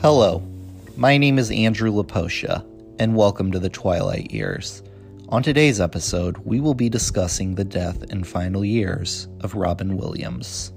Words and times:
Hello, 0.00 0.42
my 0.96 1.16
name 1.16 1.38
is 1.38 1.52
Andrew 1.52 1.92
Laposha, 1.92 2.66
and 2.98 3.14
welcome 3.14 3.52
to 3.52 3.60
the 3.60 3.68
Twilight 3.68 4.32
Years. 4.32 4.82
On 5.28 5.40
today's 5.40 5.80
episode, 5.80 6.38
we 6.38 6.58
will 6.58 6.74
be 6.74 6.88
discussing 6.88 7.54
the 7.54 7.64
death 7.64 8.02
and 8.10 8.26
final 8.26 8.64
years 8.64 9.28
of 9.40 9.54
Robin 9.54 9.96
Williams. 9.96 10.72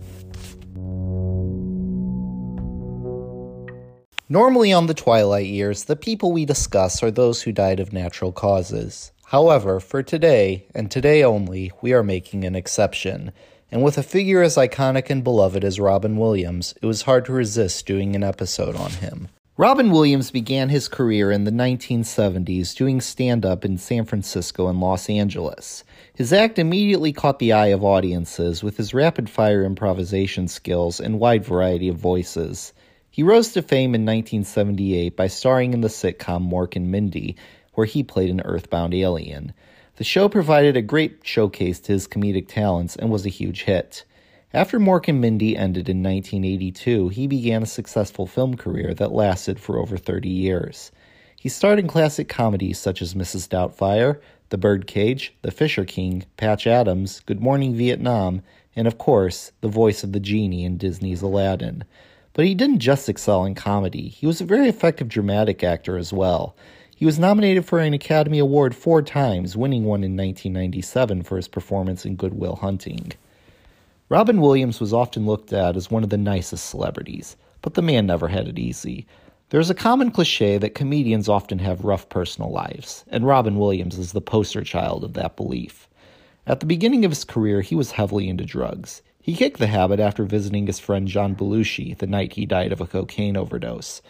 Normally, 4.29 4.71
on 4.71 4.85
the 4.85 4.93
Twilight 4.93 5.47
Years, 5.47 5.85
the 5.85 5.95
people 5.95 6.31
we 6.31 6.45
discuss 6.45 7.01
are 7.01 7.09
those 7.09 7.41
who 7.41 7.51
died 7.51 7.79
of 7.79 7.91
natural 7.91 8.31
causes. 8.31 9.11
However, 9.25 9.79
for 9.79 10.03
today, 10.03 10.67
and 10.75 10.91
today 10.91 11.23
only, 11.23 11.71
we 11.81 11.91
are 11.91 12.03
making 12.03 12.45
an 12.45 12.55
exception. 12.55 13.31
And 13.71 13.83
with 13.83 13.97
a 13.97 14.03
figure 14.03 14.41
as 14.41 14.55
iconic 14.55 15.09
and 15.09 15.23
beloved 15.23 15.63
as 15.63 15.79
Robin 15.79 16.17
Williams, 16.17 16.73
it 16.81 16.85
was 16.85 17.01
hard 17.01 17.25
to 17.25 17.33
resist 17.33 17.85
doing 17.85 18.15
an 18.15 18.23
episode 18.23 18.75
on 18.75 18.91
him. 18.91 19.27
Robin 19.59 19.89
Williams 19.89 20.29
began 20.29 20.69
his 20.69 20.87
career 20.87 21.31
in 21.31 21.43
the 21.43 21.51
1970s 21.51 22.75
doing 22.75 23.01
stand 23.01 23.43
up 23.43 23.65
in 23.65 23.79
San 23.79 24.05
Francisco 24.05 24.67
and 24.67 24.79
Los 24.79 25.09
Angeles. 25.09 25.83
His 26.13 26.31
act 26.31 26.59
immediately 26.59 27.11
caught 27.11 27.39
the 27.39 27.53
eye 27.53 27.67
of 27.67 27.83
audiences 27.83 28.63
with 28.63 28.77
his 28.77 28.93
rapid 28.93 29.29
fire 29.29 29.63
improvisation 29.63 30.47
skills 30.47 30.99
and 30.99 31.19
wide 31.19 31.43
variety 31.43 31.89
of 31.89 31.97
voices. 31.97 32.71
He 33.09 33.23
rose 33.23 33.51
to 33.53 33.63
fame 33.63 33.95
in 33.95 34.05
1978 34.05 35.17
by 35.17 35.25
starring 35.25 35.73
in 35.73 35.81
the 35.81 35.87
sitcom 35.87 36.47
Mork 36.47 36.75
and 36.75 36.91
Mindy, 36.91 37.35
where 37.73 37.87
he 37.87 38.03
played 38.03 38.29
an 38.29 38.41
earthbound 38.41 38.93
alien. 38.93 39.53
The 39.97 40.03
show 40.03 40.29
provided 40.29 40.77
a 40.77 40.83
great 40.83 41.21
showcase 41.23 41.79
to 41.79 41.91
his 41.91 42.07
comedic 42.07 42.47
talents 42.47 42.95
and 42.95 43.09
was 43.09 43.25
a 43.25 43.29
huge 43.29 43.63
hit. 43.63 44.05
After 44.53 44.79
Mork 44.79 45.07
and 45.07 45.19
Mindy 45.19 45.57
ended 45.57 45.89
in 45.89 46.03
1982, 46.03 47.09
he 47.09 47.25
began 47.25 47.63
a 47.63 47.65
successful 47.65 48.27
film 48.27 48.57
career 48.57 48.93
that 48.93 49.11
lasted 49.11 49.59
for 49.59 49.79
over 49.79 49.97
30 49.97 50.29
years. 50.29 50.91
He 51.35 51.49
starred 51.49 51.79
in 51.79 51.87
classic 51.87 52.29
comedies 52.29 52.77
such 52.77 53.01
as 53.01 53.15
Mrs. 53.15 53.49
Doubtfire, 53.49 54.21
The 54.49 54.59
Birdcage, 54.59 55.33
The 55.41 55.49
Fisher 55.49 55.83
King, 55.83 56.25
Patch 56.37 56.67
Adams, 56.67 57.21
Good 57.21 57.41
Morning 57.41 57.73
Vietnam, 57.73 58.43
and 58.75 58.87
of 58.87 58.99
course, 58.99 59.51
the 59.61 59.67
voice 59.67 60.03
of 60.03 60.11
the 60.11 60.19
genie 60.19 60.63
in 60.63 60.77
Disney's 60.77 61.23
Aladdin. 61.23 61.83
But 62.33 62.45
he 62.45 62.53
didn't 62.53 62.79
just 62.79 63.09
excel 63.09 63.45
in 63.45 63.55
comedy, 63.55 64.09
he 64.09 64.27
was 64.27 64.41
a 64.41 64.45
very 64.45 64.69
effective 64.69 65.07
dramatic 65.07 65.63
actor 65.63 65.97
as 65.97 66.13
well. 66.13 66.55
He 66.97 67.05
was 67.05 67.19
nominated 67.19 67.63
for 67.63 67.77
an 67.77 67.93
Academy 67.93 68.39
Award 68.39 68.73
four 68.73 69.03
times, 69.03 69.55
winning 69.55 69.83
one 69.83 70.03
in 70.03 70.17
1997 70.17 71.21
for 71.21 71.35
his 71.35 71.47
performance 71.47 72.07
in 72.07 72.15
Good 72.15 72.33
Will 72.33 72.55
Hunting. 72.55 73.13
Robin 74.09 74.41
Williams 74.41 74.79
was 74.79 74.93
often 74.93 75.27
looked 75.27 75.53
at 75.53 75.77
as 75.77 75.91
one 75.91 76.03
of 76.03 76.09
the 76.09 76.17
nicest 76.17 76.67
celebrities, 76.67 77.37
but 77.61 77.75
the 77.75 77.83
man 77.83 78.07
never 78.07 78.29
had 78.29 78.47
it 78.47 78.57
easy. 78.57 79.05
There's 79.49 79.69
a 79.69 79.75
common 79.75 80.09
cliche 80.09 80.57
that 80.57 80.73
comedians 80.73 81.29
often 81.29 81.59
have 81.59 81.85
rough 81.85 82.09
personal 82.09 82.49
lives, 82.49 83.05
and 83.09 83.27
Robin 83.27 83.59
Williams 83.59 83.99
is 83.99 84.13
the 84.13 84.19
poster 84.19 84.63
child 84.63 85.03
of 85.03 85.13
that 85.13 85.37
belief. 85.37 85.87
At 86.47 86.61
the 86.61 86.65
beginning 86.65 87.05
of 87.05 87.11
his 87.11 87.25
career, 87.25 87.61
he 87.61 87.75
was 87.75 87.91
heavily 87.91 88.27
into 88.27 88.43
drugs. 88.43 89.03
He 89.21 89.35
kicked 89.35 89.59
the 89.59 89.67
habit 89.67 89.99
after 89.99 90.23
visiting 90.23 90.65
his 90.65 90.79
friend 90.79 91.07
John 91.07 91.35
Belushi 91.35 91.95
the 91.95 92.07
night 92.07 92.33
he 92.33 92.47
died 92.47 92.71
of 92.71 92.81
a 92.81 92.87
cocaine 92.87 93.37
overdose. 93.37 94.01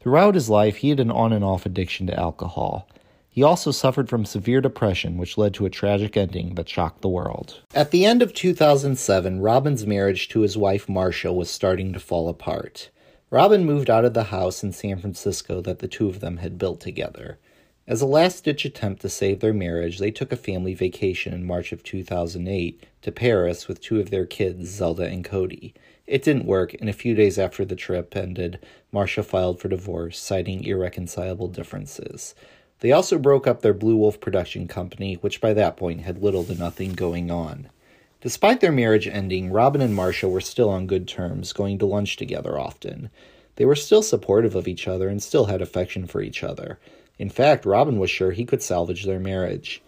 Throughout 0.00 0.34
his 0.34 0.48
life, 0.48 0.78
he 0.78 0.88
had 0.88 1.00
an 1.00 1.10
on 1.10 1.32
and 1.32 1.44
off 1.44 1.66
addiction 1.66 2.06
to 2.06 2.18
alcohol. 2.18 2.88
He 3.28 3.42
also 3.42 3.70
suffered 3.70 4.08
from 4.08 4.24
severe 4.24 4.60
depression, 4.60 5.18
which 5.18 5.38
led 5.38 5.54
to 5.54 5.66
a 5.66 5.70
tragic 5.70 6.16
ending 6.16 6.54
that 6.56 6.68
shocked 6.68 7.02
the 7.02 7.08
world. 7.08 7.60
At 7.74 7.90
the 7.90 8.04
end 8.04 8.22
of 8.22 8.34
2007, 8.34 9.40
Robin's 9.40 9.86
marriage 9.86 10.28
to 10.30 10.40
his 10.40 10.56
wife 10.56 10.88
Marcia 10.88 11.32
was 11.32 11.48
starting 11.48 11.92
to 11.92 12.00
fall 12.00 12.28
apart. 12.28 12.90
Robin 13.30 13.64
moved 13.64 13.88
out 13.88 14.04
of 14.04 14.14
the 14.14 14.24
house 14.24 14.64
in 14.64 14.72
San 14.72 14.98
Francisco 14.98 15.60
that 15.60 15.78
the 15.78 15.86
two 15.86 16.08
of 16.08 16.20
them 16.20 16.38
had 16.38 16.58
built 16.58 16.80
together. 16.80 17.38
As 17.86 18.00
a 18.00 18.06
last 18.06 18.44
ditch 18.44 18.64
attempt 18.64 19.02
to 19.02 19.08
save 19.08 19.40
their 19.40 19.52
marriage, 19.52 19.98
they 19.98 20.10
took 20.10 20.32
a 20.32 20.36
family 20.36 20.74
vacation 20.74 21.32
in 21.32 21.46
March 21.46 21.72
of 21.72 21.82
2008 21.82 22.84
to 23.02 23.12
Paris 23.12 23.68
with 23.68 23.80
two 23.80 24.00
of 24.00 24.10
their 24.10 24.26
kids, 24.26 24.70
Zelda 24.70 25.04
and 25.04 25.24
Cody. 25.24 25.74
It 26.10 26.24
didn't 26.24 26.44
work, 26.44 26.74
and 26.74 26.88
a 26.88 26.92
few 26.92 27.14
days 27.14 27.38
after 27.38 27.64
the 27.64 27.76
trip 27.76 28.16
ended, 28.16 28.58
Marcia 28.90 29.22
filed 29.22 29.60
for 29.60 29.68
divorce, 29.68 30.18
citing 30.18 30.64
irreconcilable 30.64 31.46
differences. 31.46 32.34
They 32.80 32.90
also 32.90 33.16
broke 33.16 33.46
up 33.46 33.62
their 33.62 33.72
Blue 33.72 33.94
Wolf 33.94 34.20
production 34.20 34.66
company, 34.66 35.14
which 35.14 35.40
by 35.40 35.54
that 35.54 35.76
point 35.76 36.00
had 36.00 36.20
little 36.20 36.42
to 36.46 36.56
nothing 36.56 36.94
going 36.94 37.30
on. 37.30 37.68
Despite 38.22 38.60
their 38.60 38.72
marriage 38.72 39.06
ending, 39.06 39.52
Robin 39.52 39.80
and 39.80 39.94
Marcia 39.94 40.28
were 40.28 40.40
still 40.40 40.68
on 40.68 40.88
good 40.88 41.06
terms, 41.06 41.52
going 41.52 41.78
to 41.78 41.86
lunch 41.86 42.16
together 42.16 42.58
often. 42.58 43.10
They 43.54 43.64
were 43.64 43.76
still 43.76 44.02
supportive 44.02 44.56
of 44.56 44.66
each 44.66 44.88
other 44.88 45.08
and 45.08 45.22
still 45.22 45.44
had 45.44 45.62
affection 45.62 46.08
for 46.08 46.20
each 46.22 46.42
other. 46.42 46.80
In 47.20 47.30
fact, 47.30 47.64
Robin 47.64 48.00
was 48.00 48.10
sure 48.10 48.32
he 48.32 48.44
could 48.44 48.64
salvage 48.64 49.04
their 49.04 49.20
marriage. 49.20 49.80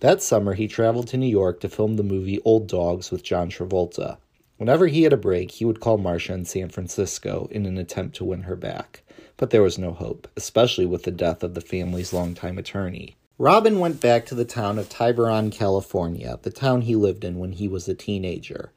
That 0.00 0.22
summer, 0.22 0.52
he 0.52 0.68
traveled 0.68 1.08
to 1.08 1.16
New 1.16 1.26
York 1.26 1.58
to 1.60 1.70
film 1.70 1.96
the 1.96 2.02
movie 2.02 2.42
Old 2.44 2.66
Dogs 2.66 3.10
with 3.10 3.22
John 3.22 3.48
Travolta. 3.48 4.18
Whenever 4.60 4.88
he 4.88 5.04
had 5.04 5.12
a 5.14 5.16
break, 5.16 5.52
he 5.52 5.64
would 5.64 5.80
call 5.80 5.96
Marcia 5.96 6.34
in 6.34 6.44
San 6.44 6.68
Francisco 6.68 7.48
in 7.50 7.64
an 7.64 7.78
attempt 7.78 8.14
to 8.16 8.26
win 8.26 8.42
her 8.42 8.56
back. 8.56 9.02
But 9.38 9.48
there 9.48 9.62
was 9.62 9.78
no 9.78 9.92
hope, 9.92 10.28
especially 10.36 10.84
with 10.84 11.04
the 11.04 11.10
death 11.10 11.42
of 11.42 11.54
the 11.54 11.62
family's 11.62 12.12
longtime 12.12 12.58
attorney. 12.58 13.16
Robin 13.38 13.78
went 13.78 14.02
back 14.02 14.26
to 14.26 14.34
the 14.34 14.44
town 14.44 14.78
of 14.78 14.90
Tiburon, 14.90 15.50
California, 15.50 16.38
the 16.42 16.50
town 16.50 16.82
he 16.82 16.94
lived 16.94 17.24
in 17.24 17.38
when 17.38 17.52
he 17.52 17.68
was 17.68 17.88
a 17.88 17.94
teenager. 17.94 18.70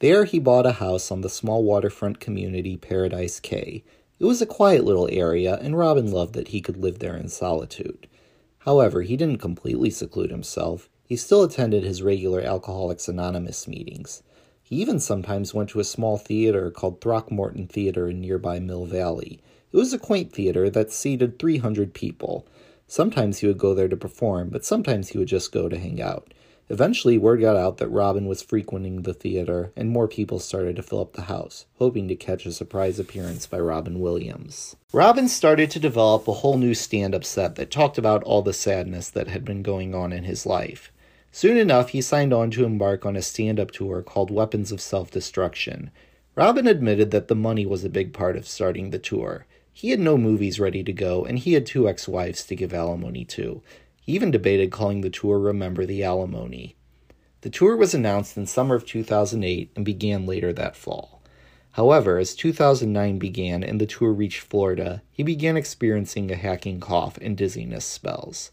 There, 0.00 0.24
he 0.24 0.40
bought 0.40 0.66
a 0.66 0.72
house 0.72 1.12
on 1.12 1.20
the 1.20 1.30
small 1.30 1.62
waterfront 1.62 2.18
community 2.18 2.76
Paradise 2.76 3.38
Cay, 3.38 3.84
it 4.18 4.24
was 4.24 4.42
a 4.42 4.46
quiet 4.46 4.84
little 4.84 5.08
area, 5.12 5.54
and 5.62 5.78
Robin 5.78 6.10
loved 6.10 6.34
that 6.34 6.48
he 6.48 6.60
could 6.60 6.76
live 6.76 6.98
there 6.98 7.16
in 7.16 7.28
solitude. 7.28 8.08
However, 8.58 9.02
he 9.02 9.16
didn't 9.16 9.38
completely 9.38 9.90
seclude 9.90 10.32
himself. 10.32 10.88
He 11.04 11.14
still 11.14 11.44
attended 11.44 11.84
his 11.84 12.02
regular 12.02 12.40
Alcoholics 12.40 13.06
Anonymous 13.06 13.68
meetings. 13.68 14.24
He 14.68 14.76
even 14.82 15.00
sometimes 15.00 15.54
went 15.54 15.70
to 15.70 15.80
a 15.80 15.84
small 15.84 16.18
theater 16.18 16.70
called 16.70 17.00
Throckmorton 17.00 17.68
Theater 17.68 18.10
in 18.10 18.20
nearby 18.20 18.58
Mill 18.58 18.84
Valley. 18.84 19.40
It 19.72 19.78
was 19.78 19.94
a 19.94 19.98
quaint 19.98 20.30
theater 20.34 20.68
that 20.68 20.92
seated 20.92 21.38
300 21.38 21.94
people. 21.94 22.46
Sometimes 22.86 23.38
he 23.38 23.46
would 23.46 23.56
go 23.56 23.72
there 23.72 23.88
to 23.88 23.96
perform, 23.96 24.50
but 24.50 24.66
sometimes 24.66 25.08
he 25.08 25.16
would 25.16 25.28
just 25.28 25.52
go 25.52 25.70
to 25.70 25.78
hang 25.78 26.02
out. 26.02 26.34
Eventually, 26.68 27.16
word 27.16 27.40
got 27.40 27.56
out 27.56 27.78
that 27.78 27.88
Robin 27.88 28.26
was 28.26 28.42
frequenting 28.42 29.00
the 29.02 29.14
theater, 29.14 29.72
and 29.74 29.88
more 29.88 30.06
people 30.06 30.38
started 30.38 30.76
to 30.76 30.82
fill 30.82 31.00
up 31.00 31.14
the 31.14 31.22
house, 31.22 31.64
hoping 31.78 32.06
to 32.08 32.14
catch 32.14 32.44
a 32.44 32.52
surprise 32.52 32.98
appearance 32.98 33.46
by 33.46 33.58
Robin 33.58 34.00
Williams. 34.00 34.76
Robin 34.92 35.28
started 35.28 35.70
to 35.70 35.80
develop 35.80 36.28
a 36.28 36.32
whole 36.34 36.58
new 36.58 36.74
stand 36.74 37.14
up 37.14 37.24
set 37.24 37.54
that 37.54 37.70
talked 37.70 37.96
about 37.96 38.22
all 38.24 38.42
the 38.42 38.52
sadness 38.52 39.08
that 39.08 39.28
had 39.28 39.46
been 39.46 39.62
going 39.62 39.94
on 39.94 40.12
in 40.12 40.24
his 40.24 40.44
life. 40.44 40.92
Soon 41.38 41.56
enough, 41.56 41.90
he 41.90 42.00
signed 42.00 42.32
on 42.32 42.50
to 42.50 42.64
embark 42.64 43.06
on 43.06 43.14
a 43.14 43.22
stand 43.22 43.60
up 43.60 43.70
tour 43.70 44.02
called 44.02 44.28
Weapons 44.28 44.72
of 44.72 44.80
Self 44.80 45.12
Destruction. 45.12 45.92
Robin 46.34 46.66
admitted 46.66 47.12
that 47.12 47.28
the 47.28 47.36
money 47.36 47.64
was 47.64 47.84
a 47.84 47.88
big 47.88 48.12
part 48.12 48.36
of 48.36 48.48
starting 48.48 48.90
the 48.90 48.98
tour. 48.98 49.46
He 49.72 49.90
had 49.90 50.00
no 50.00 50.18
movies 50.18 50.58
ready 50.58 50.82
to 50.82 50.92
go, 50.92 51.24
and 51.24 51.38
he 51.38 51.52
had 51.52 51.64
two 51.64 51.88
ex 51.88 52.08
wives 52.08 52.44
to 52.46 52.56
give 52.56 52.74
alimony 52.74 53.24
to. 53.26 53.62
He 54.00 54.14
even 54.14 54.32
debated 54.32 54.72
calling 54.72 55.02
the 55.02 55.10
tour 55.10 55.38
Remember 55.38 55.86
the 55.86 56.02
Alimony. 56.02 56.74
The 57.42 57.50
tour 57.50 57.76
was 57.76 57.94
announced 57.94 58.36
in 58.36 58.46
summer 58.46 58.74
of 58.74 58.84
2008 58.84 59.70
and 59.76 59.84
began 59.84 60.26
later 60.26 60.52
that 60.52 60.74
fall. 60.74 61.22
However, 61.70 62.18
as 62.18 62.34
2009 62.34 63.20
began 63.20 63.62
and 63.62 63.80
the 63.80 63.86
tour 63.86 64.12
reached 64.12 64.40
Florida, 64.40 65.02
he 65.12 65.22
began 65.22 65.56
experiencing 65.56 66.32
a 66.32 66.34
hacking 66.34 66.80
cough 66.80 67.16
and 67.22 67.36
dizziness 67.36 67.84
spells. 67.84 68.50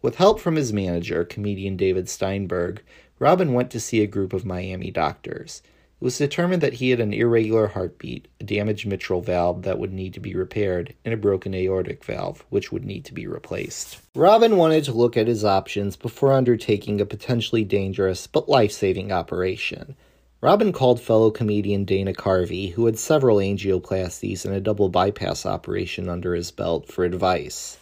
With 0.00 0.14
help 0.14 0.38
from 0.38 0.54
his 0.54 0.72
manager, 0.72 1.24
comedian 1.24 1.76
David 1.76 2.08
Steinberg, 2.08 2.82
Robin 3.18 3.52
went 3.52 3.70
to 3.72 3.80
see 3.80 4.00
a 4.00 4.06
group 4.06 4.32
of 4.32 4.44
Miami 4.44 4.92
doctors. 4.92 5.60
It 6.00 6.04
was 6.04 6.18
determined 6.18 6.62
that 6.62 6.74
he 6.74 6.90
had 6.90 7.00
an 7.00 7.12
irregular 7.12 7.66
heartbeat, 7.66 8.28
a 8.40 8.44
damaged 8.44 8.86
mitral 8.86 9.20
valve 9.20 9.62
that 9.62 9.80
would 9.80 9.92
need 9.92 10.14
to 10.14 10.20
be 10.20 10.36
repaired, 10.36 10.94
and 11.04 11.12
a 11.12 11.16
broken 11.16 11.52
aortic 11.52 12.04
valve, 12.04 12.44
which 12.48 12.70
would 12.70 12.84
need 12.84 13.04
to 13.06 13.12
be 13.12 13.26
replaced. 13.26 13.98
Robin 14.14 14.56
wanted 14.56 14.84
to 14.84 14.92
look 14.92 15.16
at 15.16 15.26
his 15.26 15.44
options 15.44 15.96
before 15.96 16.32
undertaking 16.32 17.00
a 17.00 17.04
potentially 17.04 17.64
dangerous 17.64 18.28
but 18.28 18.48
life 18.48 18.70
saving 18.70 19.10
operation. 19.10 19.96
Robin 20.40 20.72
called 20.72 21.00
fellow 21.00 21.32
comedian 21.32 21.84
Dana 21.84 22.12
Carvey, 22.12 22.70
who 22.70 22.86
had 22.86 23.00
several 23.00 23.38
angioplasties 23.38 24.44
and 24.44 24.54
a 24.54 24.60
double 24.60 24.88
bypass 24.88 25.44
operation 25.44 26.08
under 26.08 26.36
his 26.36 26.52
belt, 26.52 26.86
for 26.86 27.04
advice. 27.04 27.77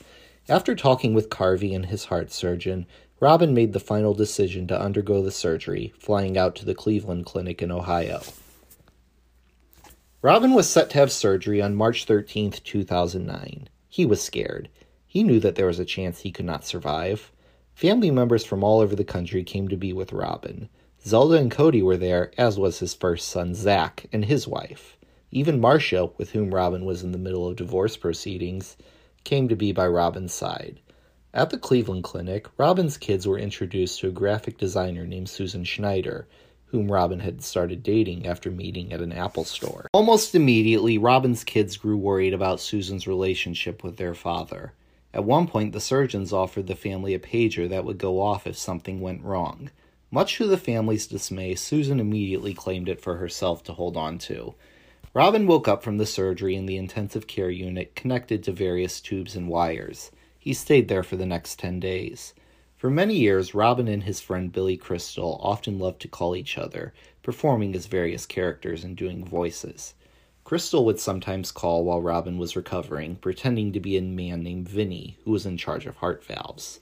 After 0.48 0.76
talking 0.76 1.12
with 1.12 1.28
Carvey 1.28 1.74
and 1.74 1.86
his 1.86 2.04
heart 2.04 2.30
surgeon, 2.30 2.86
Robin 3.18 3.52
made 3.52 3.72
the 3.72 3.80
final 3.80 4.14
decision 4.14 4.68
to 4.68 4.80
undergo 4.80 5.20
the 5.20 5.32
surgery, 5.32 5.92
flying 5.98 6.38
out 6.38 6.54
to 6.56 6.64
the 6.64 6.74
Cleveland 6.74 7.26
Clinic 7.26 7.62
in 7.62 7.72
Ohio. 7.72 8.22
Robin 10.22 10.54
was 10.54 10.68
set 10.68 10.90
to 10.90 10.98
have 10.98 11.10
surgery 11.10 11.60
on 11.60 11.74
March 11.74 12.04
13, 12.04 12.52
2009. 12.52 13.68
He 13.88 14.06
was 14.06 14.22
scared. 14.22 14.68
He 15.04 15.24
knew 15.24 15.40
that 15.40 15.56
there 15.56 15.66
was 15.66 15.80
a 15.80 15.84
chance 15.84 16.20
he 16.20 16.30
could 16.30 16.44
not 16.44 16.64
survive. 16.64 17.32
Family 17.74 18.12
members 18.12 18.44
from 18.44 18.62
all 18.62 18.78
over 18.78 18.94
the 18.94 19.02
country 19.02 19.42
came 19.42 19.66
to 19.66 19.76
be 19.76 19.92
with 19.92 20.12
Robin. 20.12 20.68
Zelda 21.04 21.38
and 21.38 21.50
Cody 21.50 21.82
were 21.82 21.96
there, 21.96 22.30
as 22.38 22.56
was 22.56 22.78
his 22.78 22.94
first 22.94 23.28
son, 23.28 23.52
Zach, 23.54 24.06
and 24.12 24.24
his 24.24 24.46
wife. 24.46 24.96
Even 25.32 25.60
Marcia, 25.60 26.10
with 26.16 26.30
whom 26.30 26.54
Robin 26.54 26.84
was 26.84 27.02
in 27.02 27.10
the 27.10 27.18
middle 27.18 27.48
of 27.48 27.56
divorce 27.56 27.96
proceedings, 27.96 28.76
came 29.26 29.48
to 29.48 29.56
be 29.56 29.72
by 29.72 29.86
Robin's 29.86 30.32
side. 30.32 30.78
At 31.34 31.50
the 31.50 31.58
Cleveland 31.58 32.04
Clinic, 32.04 32.46
Robin's 32.56 32.96
kids 32.96 33.26
were 33.26 33.38
introduced 33.38 33.98
to 34.00 34.08
a 34.08 34.12
graphic 34.12 34.56
designer 34.56 35.04
named 35.04 35.28
Susan 35.28 35.64
Schneider, 35.64 36.28
whom 36.66 36.92
Robin 36.92 37.18
had 37.18 37.42
started 37.42 37.82
dating 37.82 38.24
after 38.24 38.52
meeting 38.52 38.92
at 38.92 39.00
an 39.00 39.10
Apple 39.12 39.42
store. 39.44 39.88
Almost 39.92 40.36
immediately, 40.36 40.96
Robin's 40.96 41.42
kids 41.42 41.76
grew 41.76 41.96
worried 41.96 42.34
about 42.34 42.60
Susan's 42.60 43.08
relationship 43.08 43.82
with 43.82 43.96
their 43.96 44.14
father. 44.14 44.72
At 45.12 45.24
one 45.24 45.48
point, 45.48 45.72
the 45.72 45.80
surgeons 45.80 46.32
offered 46.32 46.68
the 46.68 46.76
family 46.76 47.12
a 47.12 47.18
pager 47.18 47.68
that 47.68 47.84
would 47.84 47.98
go 47.98 48.22
off 48.22 48.46
if 48.46 48.56
something 48.56 49.00
went 49.00 49.24
wrong. 49.24 49.70
Much 50.08 50.36
to 50.36 50.46
the 50.46 50.56
family's 50.56 51.08
dismay, 51.08 51.56
Susan 51.56 51.98
immediately 51.98 52.54
claimed 52.54 52.88
it 52.88 53.00
for 53.00 53.16
herself 53.16 53.64
to 53.64 53.72
hold 53.72 53.96
on 53.96 54.18
to. 54.18 54.54
Robin 55.14 55.46
woke 55.46 55.66
up 55.66 55.82
from 55.82 55.98
the 55.98 56.06
surgery 56.06 56.54
in 56.54 56.66
the 56.66 56.76
intensive 56.76 57.26
care 57.26 57.50
unit 57.50 57.96
connected 57.96 58.42
to 58.42 58.52
various 58.52 59.00
tubes 59.00 59.34
and 59.34 59.48
wires. 59.48 60.10
He 60.38 60.52
stayed 60.52 60.88
there 60.88 61.02
for 61.02 61.16
the 61.16 61.26
next 61.26 61.58
10 61.58 61.80
days. 61.80 62.34
For 62.76 62.90
many 62.90 63.16
years, 63.16 63.54
Robin 63.54 63.88
and 63.88 64.04
his 64.04 64.20
friend 64.20 64.52
Billy 64.52 64.76
Crystal 64.76 65.40
often 65.42 65.78
loved 65.78 66.02
to 66.02 66.08
call 66.08 66.36
each 66.36 66.58
other, 66.58 66.92
performing 67.22 67.74
as 67.74 67.86
various 67.86 68.26
characters 68.26 68.84
and 68.84 68.96
doing 68.96 69.24
voices. 69.24 69.94
Crystal 70.44 70.84
would 70.84 71.00
sometimes 71.00 71.50
call 71.50 71.84
while 71.84 72.00
Robin 72.00 72.38
was 72.38 72.54
recovering, 72.54 73.16
pretending 73.16 73.72
to 73.72 73.80
be 73.80 73.96
a 73.96 74.02
man 74.02 74.42
named 74.42 74.68
Vinny, 74.68 75.16
who 75.24 75.32
was 75.32 75.46
in 75.46 75.56
charge 75.56 75.86
of 75.86 75.96
heart 75.96 76.22
valves. 76.22 76.78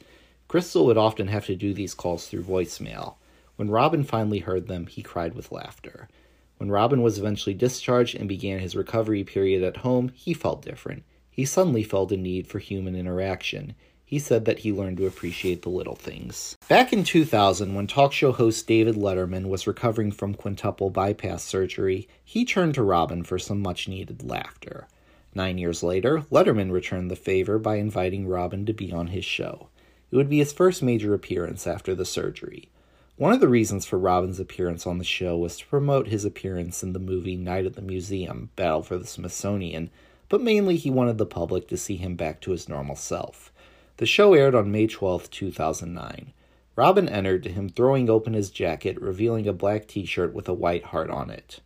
Crystal 0.48 0.84
would 0.84 0.98
often 0.98 1.28
have 1.28 1.46
to 1.46 1.56
do 1.56 1.72
these 1.72 1.94
calls 1.94 2.28
through 2.28 2.42
voicemail. 2.42 3.14
When 3.56 3.70
Robin 3.70 4.04
finally 4.04 4.40
heard 4.40 4.66
them, 4.66 4.86
he 4.86 5.02
cried 5.02 5.34
with 5.34 5.52
laughter. 5.52 6.08
When 6.58 6.70
Robin 6.70 7.02
was 7.02 7.18
eventually 7.18 7.54
discharged 7.54 8.14
and 8.14 8.28
began 8.28 8.60
his 8.60 8.76
recovery 8.76 9.24
period 9.24 9.62
at 9.62 9.78
home, 9.78 10.10
he 10.14 10.34
felt 10.34 10.64
different. 10.64 11.04
He 11.30 11.44
suddenly 11.44 11.82
felt 11.82 12.12
a 12.12 12.16
need 12.16 12.46
for 12.46 12.58
human 12.58 12.94
interaction 12.94 13.74
he 14.14 14.18
said 14.18 14.44
that 14.44 14.60
he 14.60 14.72
learned 14.72 14.98
to 14.98 15.06
appreciate 15.06 15.62
the 15.62 15.68
little 15.68 15.96
things. 15.96 16.56
Back 16.68 16.92
in 16.92 17.04
2000, 17.04 17.74
when 17.74 17.86
talk 17.86 18.12
show 18.12 18.32
host 18.32 18.66
David 18.66 18.94
Letterman 18.94 19.48
was 19.48 19.66
recovering 19.66 20.12
from 20.12 20.34
quintuple 20.34 20.90
bypass 20.90 21.42
surgery, 21.42 22.08
he 22.22 22.44
turned 22.44 22.74
to 22.74 22.82
Robin 22.82 23.24
for 23.24 23.38
some 23.38 23.60
much 23.60 23.88
needed 23.88 24.22
laughter. 24.22 24.86
Nine 25.34 25.58
years 25.58 25.82
later, 25.82 26.24
Letterman 26.30 26.70
returned 26.70 27.10
the 27.10 27.16
favor 27.16 27.58
by 27.58 27.76
inviting 27.76 28.28
Robin 28.28 28.66
to 28.66 28.72
be 28.72 28.92
on 28.92 29.08
his 29.08 29.24
show. 29.24 29.68
It 30.12 30.16
would 30.16 30.30
be 30.30 30.38
his 30.38 30.52
first 30.52 30.80
major 30.80 31.12
appearance 31.12 31.66
after 31.66 31.94
the 31.94 32.04
surgery. 32.04 32.68
One 33.16 33.32
of 33.32 33.38
the 33.38 33.48
reasons 33.48 33.86
for 33.86 33.96
Robin's 33.96 34.40
appearance 34.40 34.88
on 34.88 34.98
the 34.98 35.04
show 35.04 35.38
was 35.38 35.56
to 35.58 35.66
promote 35.66 36.08
his 36.08 36.24
appearance 36.24 36.82
in 36.82 36.94
the 36.94 36.98
movie 36.98 37.36
Night 37.36 37.64
at 37.64 37.74
the 37.74 37.80
Museum 37.80 38.50
Battle 38.56 38.82
for 38.82 38.98
the 38.98 39.06
Smithsonian, 39.06 39.90
but 40.28 40.42
mainly 40.42 40.74
he 40.74 40.90
wanted 40.90 41.18
the 41.18 41.24
public 41.24 41.68
to 41.68 41.76
see 41.76 41.94
him 41.94 42.16
back 42.16 42.40
to 42.40 42.50
his 42.50 42.68
normal 42.68 42.96
self. 42.96 43.52
The 43.98 44.06
show 44.06 44.34
aired 44.34 44.56
on 44.56 44.72
May 44.72 44.88
12, 44.88 45.30
2009. 45.30 46.32
Robin 46.74 47.08
entered 47.08 47.44
him 47.44 47.68
throwing 47.68 48.10
open 48.10 48.32
his 48.32 48.50
jacket, 48.50 49.00
revealing 49.00 49.46
a 49.46 49.52
black 49.52 49.86
t 49.86 50.04
shirt 50.04 50.34
with 50.34 50.48
a 50.48 50.52
white 50.52 50.86
heart 50.86 51.08
on 51.08 51.30
it. 51.30 51.60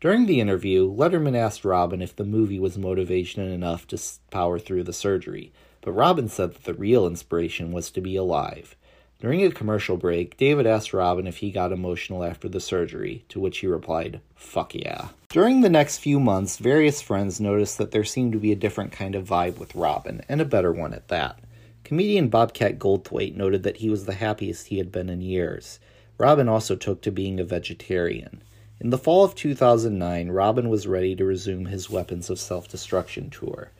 During 0.00 0.26
the 0.26 0.38
interview, 0.38 0.88
Letterman 0.88 1.36
asked 1.36 1.64
Robin 1.64 2.00
if 2.00 2.14
the 2.14 2.22
movie 2.22 2.60
was 2.60 2.78
motivation 2.78 3.42
enough 3.42 3.88
to 3.88 4.00
power 4.30 4.60
through 4.60 4.84
the 4.84 4.92
surgery, 4.92 5.52
but 5.80 5.90
Robin 5.90 6.28
said 6.28 6.54
that 6.54 6.62
the 6.62 6.74
real 6.74 7.08
inspiration 7.08 7.72
was 7.72 7.90
to 7.90 8.00
be 8.00 8.14
alive. 8.14 8.76
During 9.22 9.44
a 9.44 9.52
commercial 9.52 9.96
break, 9.96 10.36
David 10.36 10.66
asked 10.66 10.92
Robin 10.92 11.28
if 11.28 11.36
he 11.36 11.52
got 11.52 11.70
emotional 11.70 12.24
after 12.24 12.48
the 12.48 12.58
surgery, 12.58 13.24
to 13.28 13.38
which 13.38 13.58
he 13.58 13.68
replied, 13.68 14.20
Fuck 14.34 14.74
yeah. 14.74 15.10
During 15.28 15.60
the 15.60 15.70
next 15.70 15.98
few 15.98 16.18
months, 16.18 16.56
various 16.56 17.00
friends 17.00 17.40
noticed 17.40 17.78
that 17.78 17.92
there 17.92 18.02
seemed 18.02 18.32
to 18.32 18.40
be 18.40 18.50
a 18.50 18.56
different 18.56 18.90
kind 18.90 19.14
of 19.14 19.28
vibe 19.28 19.58
with 19.58 19.76
Robin, 19.76 20.24
and 20.28 20.40
a 20.40 20.44
better 20.44 20.72
one 20.72 20.92
at 20.92 21.06
that. 21.06 21.38
Comedian 21.84 22.30
Bobcat 22.30 22.80
Goldthwait 22.80 23.36
noted 23.36 23.62
that 23.62 23.76
he 23.76 23.88
was 23.88 24.06
the 24.06 24.14
happiest 24.14 24.66
he 24.66 24.78
had 24.78 24.90
been 24.90 25.08
in 25.08 25.20
years. 25.20 25.78
Robin 26.18 26.48
also 26.48 26.74
took 26.74 27.00
to 27.02 27.12
being 27.12 27.38
a 27.38 27.44
vegetarian. 27.44 28.42
In 28.80 28.90
the 28.90 28.98
fall 28.98 29.22
of 29.22 29.36
2009, 29.36 30.30
Robin 30.30 30.68
was 30.68 30.88
ready 30.88 31.14
to 31.14 31.24
resume 31.24 31.66
his 31.66 31.88
Weapons 31.88 32.28
of 32.28 32.40
Self 32.40 32.66
Destruction 32.66 33.30
tour. 33.30 33.70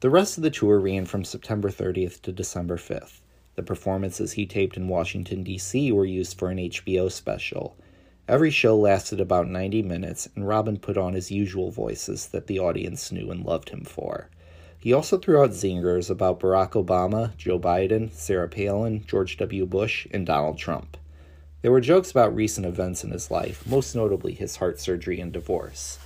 The 0.00 0.10
rest 0.10 0.36
of 0.36 0.42
the 0.42 0.50
tour 0.50 0.80
ran 0.80 1.06
from 1.06 1.22
September 1.22 1.70
30th 1.70 2.22
to 2.22 2.32
December 2.32 2.76
5th. 2.76 3.19
The 3.60 3.66
performances 3.66 4.32
he 4.32 4.46
taped 4.46 4.78
in 4.78 4.88
Washington, 4.88 5.42
D.C. 5.42 5.92
were 5.92 6.06
used 6.06 6.38
for 6.38 6.48
an 6.48 6.56
HBO 6.56 7.12
special. 7.12 7.76
Every 8.26 8.50
show 8.50 8.74
lasted 8.74 9.20
about 9.20 9.48
90 9.48 9.82
minutes, 9.82 10.30
and 10.34 10.48
Robin 10.48 10.78
put 10.78 10.96
on 10.96 11.12
his 11.12 11.30
usual 11.30 11.70
voices 11.70 12.28
that 12.28 12.46
the 12.46 12.58
audience 12.58 13.12
knew 13.12 13.30
and 13.30 13.44
loved 13.44 13.68
him 13.68 13.84
for. 13.84 14.30
He 14.78 14.94
also 14.94 15.18
threw 15.18 15.42
out 15.42 15.50
zingers 15.50 16.08
about 16.08 16.40
Barack 16.40 16.70
Obama, 16.70 17.36
Joe 17.36 17.58
Biden, 17.58 18.10
Sarah 18.12 18.48
Palin, 18.48 19.04
George 19.06 19.36
W. 19.36 19.66
Bush, 19.66 20.06
and 20.10 20.24
Donald 20.24 20.56
Trump. 20.56 20.96
There 21.60 21.70
were 21.70 21.82
jokes 21.82 22.10
about 22.10 22.34
recent 22.34 22.64
events 22.64 23.04
in 23.04 23.10
his 23.10 23.30
life, 23.30 23.66
most 23.66 23.94
notably 23.94 24.32
his 24.32 24.56
heart 24.56 24.80
surgery 24.80 25.20
and 25.20 25.30
divorce. 25.30 25.98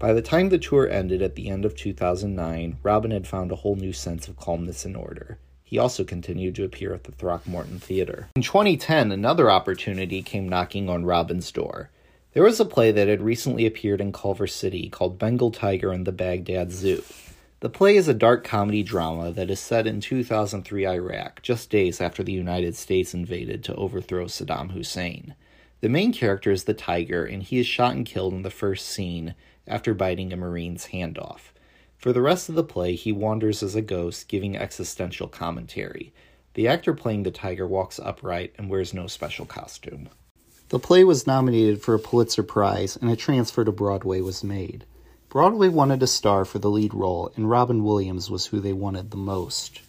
By 0.00 0.12
the 0.12 0.22
time 0.22 0.48
the 0.48 0.58
tour 0.58 0.88
ended 0.88 1.22
at 1.22 1.36
the 1.36 1.50
end 1.50 1.64
of 1.64 1.76
2009, 1.76 2.78
Robin 2.82 3.12
had 3.12 3.28
found 3.28 3.52
a 3.52 3.56
whole 3.62 3.76
new 3.76 3.92
sense 3.92 4.26
of 4.26 4.36
calmness 4.36 4.84
and 4.84 4.96
order. 4.96 5.38
He 5.66 5.78
also 5.78 6.04
continued 6.04 6.54
to 6.54 6.64
appear 6.64 6.94
at 6.94 7.02
the 7.02 7.12
Throckmorton 7.12 7.80
Theater. 7.80 8.28
In 8.36 8.42
2010, 8.42 9.10
another 9.10 9.50
opportunity 9.50 10.22
came 10.22 10.48
knocking 10.48 10.88
on 10.88 11.04
Robin's 11.04 11.50
door. 11.50 11.90
There 12.34 12.44
was 12.44 12.60
a 12.60 12.64
play 12.64 12.92
that 12.92 13.08
had 13.08 13.20
recently 13.20 13.66
appeared 13.66 14.00
in 14.00 14.12
Culver 14.12 14.46
City 14.46 14.88
called 14.88 15.18
Bengal 15.18 15.50
Tiger 15.50 15.90
and 15.90 16.06
the 16.06 16.12
Baghdad 16.12 16.70
Zoo. 16.70 17.02
The 17.58 17.68
play 17.68 17.96
is 17.96 18.06
a 18.06 18.14
dark 18.14 18.44
comedy 18.44 18.84
drama 18.84 19.32
that 19.32 19.50
is 19.50 19.58
set 19.58 19.88
in 19.88 20.00
2003 20.00 20.86
Iraq, 20.86 21.42
just 21.42 21.68
days 21.68 22.00
after 22.00 22.22
the 22.22 22.32
United 22.32 22.76
States 22.76 23.12
invaded 23.12 23.64
to 23.64 23.74
overthrow 23.74 24.26
Saddam 24.26 24.70
Hussein. 24.70 25.34
The 25.80 25.88
main 25.88 26.12
character 26.12 26.52
is 26.52 26.64
the 26.64 26.74
tiger, 26.74 27.24
and 27.24 27.42
he 27.42 27.58
is 27.58 27.66
shot 27.66 27.96
and 27.96 28.06
killed 28.06 28.34
in 28.34 28.42
the 28.42 28.50
first 28.50 28.86
scene 28.86 29.34
after 29.66 29.94
biting 29.94 30.32
a 30.32 30.36
Marine's 30.36 30.86
hand 30.86 31.18
off. 31.18 31.52
For 31.98 32.12
the 32.12 32.22
rest 32.22 32.48
of 32.48 32.54
the 32.54 32.64
play, 32.64 32.94
he 32.94 33.10
wanders 33.12 33.62
as 33.62 33.74
a 33.74 33.82
ghost, 33.82 34.28
giving 34.28 34.56
existential 34.56 35.28
commentary. 35.28 36.12
The 36.54 36.68
actor 36.68 36.94
playing 36.94 37.22
the 37.22 37.30
tiger 37.30 37.66
walks 37.66 37.98
upright 37.98 38.54
and 38.56 38.70
wears 38.70 38.94
no 38.94 39.06
special 39.06 39.46
costume. 39.46 40.08
The 40.68 40.78
play 40.78 41.04
was 41.04 41.26
nominated 41.26 41.82
for 41.82 41.94
a 41.94 41.98
Pulitzer 41.98 42.42
Prize, 42.42 42.96
and 42.96 43.10
a 43.10 43.16
transfer 43.16 43.64
to 43.64 43.72
Broadway 43.72 44.20
was 44.20 44.42
made. 44.42 44.84
Broadway 45.28 45.68
wanted 45.68 46.02
a 46.02 46.06
star 46.06 46.44
for 46.44 46.58
the 46.58 46.70
lead 46.70 46.94
role, 46.94 47.30
and 47.36 47.48
Robin 47.48 47.84
Williams 47.84 48.30
was 48.30 48.46
who 48.46 48.60
they 48.60 48.72
wanted 48.72 49.10
the 49.10 49.16
most. 49.16 49.80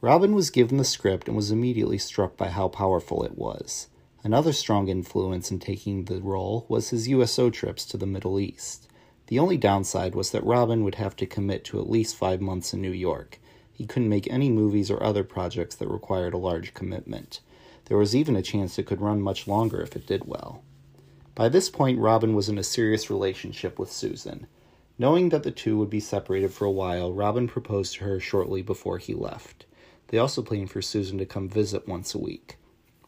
Robin 0.00 0.34
was 0.34 0.50
given 0.50 0.78
the 0.78 0.84
script 0.84 1.28
and 1.28 1.36
was 1.36 1.50
immediately 1.50 1.98
struck 1.98 2.36
by 2.36 2.48
how 2.48 2.68
powerful 2.68 3.24
it 3.24 3.36
was. 3.36 3.88
Another 4.24 4.52
strong 4.52 4.88
influence 4.88 5.50
in 5.50 5.58
taking 5.58 6.04
the 6.04 6.20
role 6.20 6.66
was 6.68 6.90
his 6.90 7.08
USO 7.08 7.50
trips 7.50 7.84
to 7.86 7.96
the 7.96 8.06
Middle 8.06 8.38
East. 8.38 8.88
The 9.32 9.38
only 9.38 9.56
downside 9.56 10.14
was 10.14 10.30
that 10.32 10.44
Robin 10.44 10.84
would 10.84 10.96
have 10.96 11.16
to 11.16 11.24
commit 11.24 11.64
to 11.64 11.80
at 11.80 11.88
least 11.88 12.16
five 12.16 12.42
months 12.42 12.74
in 12.74 12.82
New 12.82 12.92
York. 12.92 13.40
He 13.72 13.86
couldn't 13.86 14.10
make 14.10 14.30
any 14.30 14.50
movies 14.50 14.90
or 14.90 15.02
other 15.02 15.24
projects 15.24 15.74
that 15.76 15.88
required 15.88 16.34
a 16.34 16.36
large 16.36 16.74
commitment. 16.74 17.40
There 17.86 17.96
was 17.96 18.14
even 18.14 18.36
a 18.36 18.42
chance 18.42 18.78
it 18.78 18.84
could 18.84 19.00
run 19.00 19.22
much 19.22 19.48
longer 19.48 19.80
if 19.80 19.96
it 19.96 20.06
did 20.06 20.26
well. 20.26 20.62
By 21.34 21.48
this 21.48 21.70
point, 21.70 21.98
Robin 21.98 22.34
was 22.34 22.50
in 22.50 22.58
a 22.58 22.62
serious 22.62 23.08
relationship 23.08 23.78
with 23.78 23.90
Susan. 23.90 24.48
Knowing 24.98 25.30
that 25.30 25.44
the 25.44 25.50
two 25.50 25.78
would 25.78 25.88
be 25.88 25.98
separated 25.98 26.52
for 26.52 26.66
a 26.66 26.70
while, 26.70 27.10
Robin 27.10 27.48
proposed 27.48 27.94
to 27.94 28.04
her 28.04 28.20
shortly 28.20 28.60
before 28.60 28.98
he 28.98 29.14
left. 29.14 29.64
They 30.08 30.18
also 30.18 30.42
planned 30.42 30.70
for 30.70 30.82
Susan 30.82 31.16
to 31.16 31.24
come 31.24 31.48
visit 31.48 31.88
once 31.88 32.14
a 32.14 32.18
week. 32.18 32.58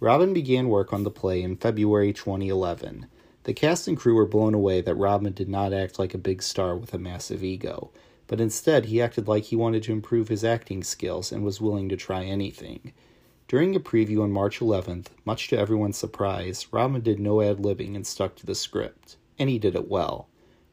Robin 0.00 0.32
began 0.32 0.70
work 0.70 0.90
on 0.90 1.04
the 1.04 1.10
play 1.10 1.42
in 1.42 1.56
February 1.56 2.14
2011. 2.14 3.08
The 3.44 3.52
cast 3.52 3.86
and 3.86 3.96
crew 3.96 4.14
were 4.14 4.26
blown 4.26 4.54
away 4.54 4.80
that 4.80 4.94
Robin 4.94 5.32
did 5.32 5.50
not 5.50 5.74
act 5.74 5.98
like 5.98 6.14
a 6.14 6.18
big 6.18 6.42
star 6.42 6.74
with 6.74 6.94
a 6.94 6.98
massive 6.98 7.44
ego, 7.44 7.90
but 8.26 8.40
instead 8.40 8.86
he 8.86 9.02
acted 9.02 9.28
like 9.28 9.44
he 9.44 9.56
wanted 9.56 9.82
to 9.82 9.92
improve 9.92 10.28
his 10.28 10.42
acting 10.42 10.82
skills 10.82 11.30
and 11.30 11.44
was 11.44 11.60
willing 11.60 11.90
to 11.90 11.96
try 11.96 12.24
anything. 12.24 12.94
During 13.46 13.76
a 13.76 13.80
preview 13.80 14.22
on 14.22 14.32
March 14.32 14.60
11th, 14.60 15.08
much 15.26 15.48
to 15.48 15.58
everyone's 15.58 15.98
surprise, 15.98 16.66
Robin 16.72 17.02
did 17.02 17.20
no 17.20 17.42
ad 17.42 17.58
libbing 17.58 17.94
and 17.94 18.06
stuck 18.06 18.34
to 18.36 18.46
the 18.46 18.54
script, 18.54 19.16
and 19.38 19.50
he 19.50 19.58
did 19.58 19.74
it 19.74 19.90
well. 19.90 20.26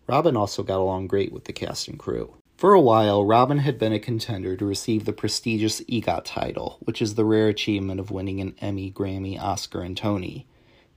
Robin 0.07 0.37
also 0.37 0.63
got 0.63 0.79
along 0.79 1.07
great 1.07 1.33
with 1.33 1.43
the 1.43 1.53
cast 1.53 1.89
and 1.89 1.99
crew. 1.99 2.35
For 2.55 2.73
a 2.73 2.79
while, 2.79 3.25
Robin 3.25 3.57
had 3.57 3.77
been 3.77 3.91
a 3.91 3.99
contender 3.99 4.55
to 4.55 4.65
receive 4.65 5.03
the 5.03 5.11
prestigious 5.11 5.81
EGOT 5.89 6.23
title, 6.23 6.77
which 6.79 7.01
is 7.01 7.15
the 7.15 7.25
rare 7.25 7.49
achievement 7.49 7.99
of 7.99 8.11
winning 8.11 8.39
an 8.39 8.55
Emmy, 8.59 8.91
Grammy, 8.91 9.37
Oscar, 9.37 9.81
and 9.81 9.97
Tony. 9.97 10.47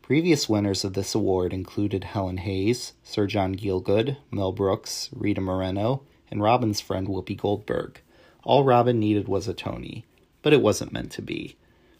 Previous 0.05 0.51
winners 0.51 0.85
of 0.85 0.93
this 0.93 1.15
award 1.15 1.55
included 1.55 2.05
Helen 2.05 2.37
Hayes, 2.37 2.93
Sir 3.03 3.27
John 3.27 3.57
Gielgud, 3.57 4.19
Mel 4.31 4.53
Brooks, 4.53 5.09
Rita 5.15 5.41
Moreno, 5.41 6.03
and 6.31 6.43
Robin's 6.43 6.79
friend 6.79 7.09
Whoopi 7.09 7.35
Goldberg. 7.35 8.03
All 8.43 8.65
Robin 8.65 9.01
needed 9.01 9.29
was 9.29 9.49
a 9.49 9.55
Tony, 9.55 10.05
but 10.43 10.53
it 10.53 10.61
wasn't 10.61 10.93
meant 10.93 11.11
to 11.13 11.23
be. 11.23 11.57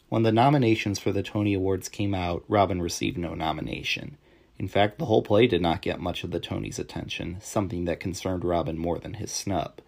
When 0.07 0.21
the 0.21 0.31
nominations 0.31 0.99
for 0.99 1.11
the 1.11 1.23
Tony 1.23 1.55
Awards 1.55 1.89
came 1.89 2.13
out, 2.13 2.43
Robin 2.47 2.79
received 2.79 3.17
no 3.17 3.33
nomination. 3.33 4.17
In 4.59 4.67
fact, 4.67 4.99
the 4.99 5.05
whole 5.05 5.23
play 5.23 5.47
did 5.47 5.63
not 5.63 5.81
get 5.81 5.99
much 5.99 6.23
of 6.23 6.29
the 6.29 6.39
Tony's 6.39 6.77
attention, 6.77 7.37
something 7.41 7.85
that 7.85 7.99
concerned 7.99 8.45
Robin 8.45 8.77
more 8.77 8.99
than 8.99 9.15
his 9.15 9.31
snub. 9.31 9.81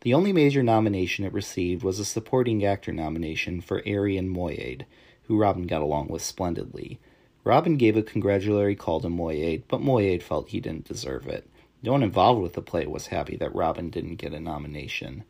The 0.00 0.14
only 0.14 0.32
major 0.32 0.62
nomination 0.62 1.26
it 1.26 1.34
received 1.34 1.82
was 1.82 1.98
a 1.98 2.06
supporting 2.06 2.64
actor 2.64 2.94
nomination 2.94 3.60
for 3.60 3.82
Arian 3.84 4.34
Moayed, 4.34 4.86
who 5.24 5.36
Robin 5.36 5.66
got 5.66 5.82
along 5.82 6.08
with 6.08 6.22
splendidly. 6.22 6.98
Robin 7.42 7.76
gave 7.76 7.96
a 7.96 8.02
congratulatory 8.02 8.76
call 8.76 9.00
to 9.00 9.08
Moayed, 9.08 9.62
but 9.68 9.80
Moayed 9.80 10.22
felt 10.22 10.48
he 10.48 10.60
didn't 10.60 10.88
deserve 10.88 11.26
it. 11.26 11.48
No 11.82 11.92
one 11.92 12.02
involved 12.02 12.42
with 12.42 12.52
the 12.52 12.62
play 12.62 12.86
was 12.86 13.06
happy 13.06 13.36
that 13.36 13.54
Robin 13.54 13.88
didn't 13.88 14.16
get 14.16 14.34
a 14.34 14.40
nomination. 14.40 15.24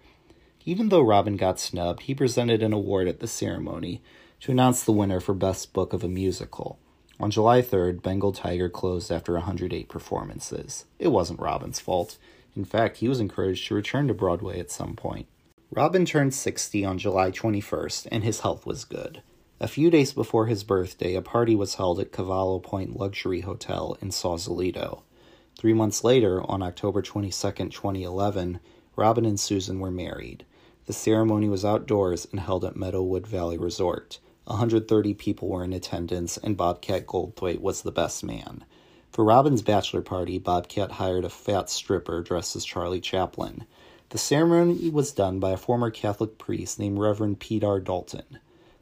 Even 0.65 0.89
though 0.89 1.03
Robin 1.03 1.37
got 1.37 1.61
snubbed, 1.61 2.03
he 2.03 2.15
presented 2.15 2.63
an 2.63 2.73
award 2.73 3.07
at 3.07 3.21
the 3.21 3.29
ceremony 3.29 4.03
to 4.41 4.51
announce 4.51 4.83
the 4.83 4.93
winner 4.93 5.21
for 5.21 5.35
Best 5.35 5.73
Book 5.73 5.93
of 5.93 6.03
a 6.03 6.09
Musical. 6.09 6.79
On 7.21 7.31
July 7.31 7.63
3rd, 7.63 8.03
Bengal 8.03 8.33
Tiger 8.33 8.69
closed 8.69 9.13
after 9.13 9.35
108 9.35 9.89
performances. 9.89 10.87
It 10.99 11.09
wasn't 11.09 11.41
Robin's 11.41 11.79
fault. 11.79 12.19
In 12.57 12.65
fact, 12.65 12.97
he 12.97 13.09
was 13.09 13.21
encouraged 13.21 13.69
to 13.69 13.75
return 13.75 14.09
to 14.09 14.15
Broadway 14.15 14.59
at 14.59 14.71
some 14.71 14.97
point. 14.97 15.27
Robin 15.71 16.05
turned 16.05 16.35
60 16.35 16.85
on 16.85 16.99
July 16.99 17.31
21st, 17.31 18.09
and 18.11 18.25
his 18.25 18.41
health 18.41 18.67
was 18.67 18.85
good. 18.85 19.23
A 19.63 19.69
few 19.69 19.91
days 19.91 20.15
before 20.15 20.47
his 20.47 20.65
birthday, 20.65 21.15
a 21.15 21.21
party 21.21 21.55
was 21.55 21.75
held 21.75 22.01
at 22.01 22.13
Cavallo 22.13 22.61
Point 22.61 22.99
Luxury 22.99 23.43
Hotel 23.43 23.95
in 24.01 24.11
Sausalito. 24.11 25.03
Three 25.59 25.75
months 25.75 26.03
later, 26.03 26.43
on 26.51 26.63
October 26.63 27.03
22, 27.03 27.69
2011, 27.69 28.59
Robin 28.97 29.27
and 29.27 29.39
Susan 29.39 29.79
were 29.79 29.91
married. 29.91 30.47
The 30.87 30.95
ceremony 30.95 31.51
was 31.51 31.63
outdoors 31.63 32.27
and 32.31 32.41
held 32.41 32.65
at 32.65 32.75
Meadowood 32.75 33.27
Valley 33.27 33.59
Resort. 33.59 34.19
130 34.45 35.13
people 35.13 35.49
were 35.49 35.63
in 35.63 35.75
attendance, 35.75 36.39
and 36.39 36.57
Bobcat 36.57 37.07
Goldthwait 37.07 37.61
was 37.61 37.83
the 37.83 37.93
best 37.93 38.25
man. 38.25 38.65
For 39.11 39.27
Robin's 39.27 39.61
bachelor 39.61 40.01
party, 40.01 40.39
Bobcat 40.39 40.93
hired 40.93 41.27
a 41.27 41.29
fat 41.29 41.69
stripper 41.69 42.23
dressed 42.23 42.57
as 42.57 42.65
Charlie 42.65 43.03
Chaplin. 43.03 43.67
The 44.09 44.17
ceremony 44.17 44.89
was 44.89 45.13
done 45.13 45.39
by 45.39 45.51
a 45.51 45.59
former 45.59 45.91
Catholic 45.91 46.39
priest 46.39 46.79
named 46.79 46.99
Reverend 46.99 47.41
Pete 47.41 47.63
R. 47.63 47.79
Dalton. 47.79 48.39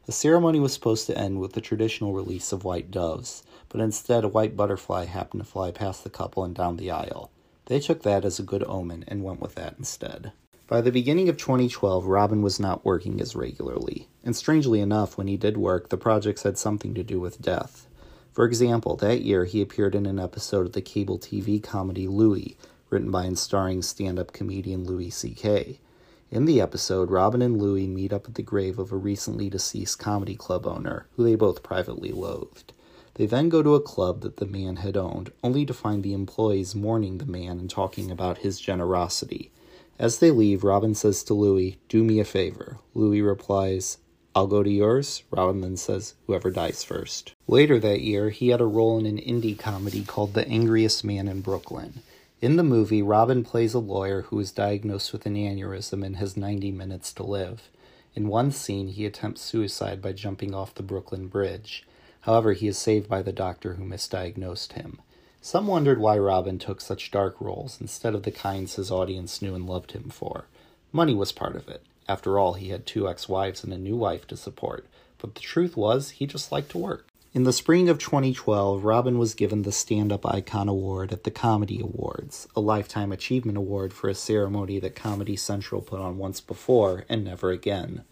The 0.09 0.13
ceremony 0.13 0.59
was 0.59 0.73
supposed 0.73 1.07
to 1.09 1.19
end 1.19 1.39
with 1.39 1.53
the 1.53 1.61
traditional 1.61 2.15
release 2.15 2.51
of 2.51 2.65
white 2.65 2.91
doves, 2.91 3.43
but 3.69 3.83
instead 3.83 4.25
a 4.25 4.29
white 4.29 4.57
butterfly 4.57 5.05
happened 5.05 5.43
to 5.43 5.47
fly 5.47 5.71
past 5.71 6.03
the 6.03 6.09
couple 6.09 6.45
and 6.45 6.55
down 6.55 6.79
the 6.79 6.91
aisle. 6.91 7.31
They 7.67 7.79
took 7.79 8.05
that 8.05 8.25
as 8.25 8.39
a 8.39 8.43
good 8.43 8.65
omen 8.65 9.05
and 9.07 9.23
went 9.23 9.43
with 9.43 9.55
that 9.57 9.75
instead. 9.77 10.33
By 10.67 10.81
the 10.81 10.91
beginning 10.91 11.29
of 11.29 11.37
2012, 11.37 12.07
Robin 12.07 12.41
was 12.41 12.59
not 12.59 12.87
working 12.87 13.21
as 13.21 13.37
regularly, 13.37 14.09
and 14.25 14.35
strangely 14.35 14.81
enough, 14.81 15.19
when 15.19 15.29
he 15.29 15.37
did 15.37 15.59
work, 15.59 15.91
the 15.91 15.99
projects 15.99 16.43
had 16.43 16.57
something 16.57 16.95
to 16.95 17.05
do 17.05 17.21
with 17.21 17.43
death. 17.43 17.87
For 18.33 18.47
example, 18.47 18.97
that 18.97 19.21
year 19.21 19.45
he 19.45 19.61
appeared 19.61 19.95
in 19.95 20.07
an 20.07 20.19
episode 20.19 20.65
of 20.65 20.73
the 20.73 20.81
cable 20.81 21.19
TV 21.19 21.63
comedy 21.63 22.09
Louie, 22.09 22.57
written 22.89 23.11
by 23.11 23.27
and 23.27 23.39
starring 23.39 23.83
stand 23.83 24.19
up 24.19 24.33
comedian 24.33 24.85
Louis 24.85 25.11
C.K. 25.11 25.81
In 26.31 26.45
the 26.45 26.61
episode, 26.61 27.11
Robin 27.11 27.41
and 27.41 27.57
Louis 27.57 27.87
meet 27.87 28.13
up 28.13 28.29
at 28.29 28.35
the 28.35 28.43
grave 28.43 28.79
of 28.79 28.93
a 28.93 28.97
recently 28.97 29.49
deceased 29.49 29.99
comedy 29.99 30.35
club 30.35 30.67
owner, 30.67 31.07
who 31.17 31.25
they 31.25 31.37
both 31.37 31.63
privately 31.63 32.13
loathed. 32.13 32.75
They 33.15 33.25
then 33.25 33.49
go 33.49 33.63
to 33.63 33.75
a 33.75 33.81
club 33.81 34.21
that 34.21 34.37
the 34.37 34.45
man 34.45 34.77
had 34.77 34.95
owned, 34.95 35.33
only 35.43 35.65
to 35.65 35.73
find 35.73 36.03
the 36.03 36.13
employees 36.13 36.75
mourning 36.75 37.17
the 37.17 37.25
man 37.25 37.59
and 37.59 37.71
talking 37.71 38.11
about 38.11 38.39
his 38.39 38.61
generosity. 38.61 39.51
As 39.99 40.19
they 40.19 40.31
leave, 40.31 40.65
Robin 40.65 40.95
says 40.95 41.25
to 41.25 41.35
Louis, 41.35 41.79
Do 41.89 42.05
me 42.05 42.21
a 42.21 42.27
favor. 42.27 42.77
Louis 42.93 43.23
replies, 43.23 43.97
I'll 44.35 44.47
go 44.47 44.63
to 44.63 44.71
yours. 44.71 45.23
Robin 45.31 45.63
then 45.63 45.79
says, 45.79 46.15
Whoever 46.27 46.51
dies 46.51 46.85
first. 46.85 47.33
Later 47.47 47.81
that 47.81 48.03
year, 48.03 48.29
he 48.29 48.49
had 48.49 48.61
a 48.61 48.67
role 48.67 48.99
in 48.99 49.07
an 49.07 49.17
indie 49.17 49.59
comedy 49.59 50.05
called 50.05 50.35
The 50.35 50.47
Angriest 50.47 51.05
Man 51.05 51.27
in 51.27 51.41
Brooklyn. 51.41 52.03
In 52.41 52.55
the 52.55 52.63
movie, 52.63 53.03
Robin 53.03 53.43
plays 53.43 53.75
a 53.75 53.81
lawyer 53.81 54.23
who 54.23 54.39
is 54.39 54.53
diagnosed 54.53 55.13
with 55.13 55.27
an 55.27 55.35
aneurysm 55.35 56.07
and 56.07 56.19
has 56.19 56.37
90 56.37 56.71
minutes 56.71 57.13
to 57.15 57.25
live. 57.25 57.69
In 58.15 58.29
one 58.29 58.53
scene, 58.53 58.87
he 58.87 59.05
attempts 59.07 59.41
suicide 59.41 60.01
by 60.01 60.13
jumping 60.13 60.55
off 60.55 60.73
the 60.73 60.85
Brooklyn 60.85 61.27
Bridge. 61.27 61.85
However, 62.21 62.53
he 62.53 62.69
is 62.69 62.79
saved 62.79 63.09
by 63.09 63.23
the 63.23 63.33
doctor 63.33 63.75
who 63.75 63.85
misdiagnosed 63.85 64.75
him. 64.75 65.01
Some 65.41 65.67
wondered 65.67 65.99
why 65.99 66.17
Robin 66.17 66.61
took 66.61 66.81
such 66.81 67.11
dark 67.11 67.41
roles 67.41 67.81
instead 67.81 68.15
of 68.15 68.23
the 68.23 68.31
kinds 68.31 68.77
his 68.77 68.93
audience 68.93 69.43
knew 69.43 69.57
and 69.57 69.67
loved 69.67 69.91
him 69.91 70.09
for. 70.09 70.45
Money 70.93 71.15
was 71.15 71.33
part 71.33 71.57
of 71.57 71.67
it. 71.69 71.83
After 72.09 72.39
all, 72.39 72.53
he 72.53 72.69
had 72.69 72.87
two 72.87 73.09
ex 73.09 73.29
wives 73.29 73.65
and 73.65 73.73
a 73.73 73.79
new 73.79 73.97
wife 73.97 74.29
to 74.29 74.37
support, 74.37 74.87
but 75.19 75.35
the 75.35 75.41
truth 75.41 75.77
was, 75.77 76.11
he 76.11 76.27
just 76.27 76.53
liked 76.53 76.71
to 76.71 76.79
work. 76.79 77.08
In 77.35 77.45
the 77.45 77.53
spring 77.53 77.91
of 77.91 77.99
2012, 77.99 78.85
Robin 78.85 79.19
was 79.19 79.35
given 79.35 79.61
the 79.61 79.71
Stand 79.71 80.13
Up 80.13 80.25
Icon 80.25 80.67
Award 80.67 81.13
at 81.13 81.25
the 81.25 81.31
Comedy 81.31 81.79
Awards, 81.79 82.49
a 82.57 82.61
Lifetime 82.61 83.13
Achievement 83.13 83.59
Award 83.59 83.93
for 83.93 84.09
a 84.09 84.15
ceremony 84.15 84.79
that 84.79 84.95
Comedy 84.95 85.37
Central 85.37 85.83
put 85.83 86.01
on 86.01 86.17
once 86.17 86.41
before 86.41 87.05
and 87.07 87.23
never 87.23 87.51
again. 87.51 88.03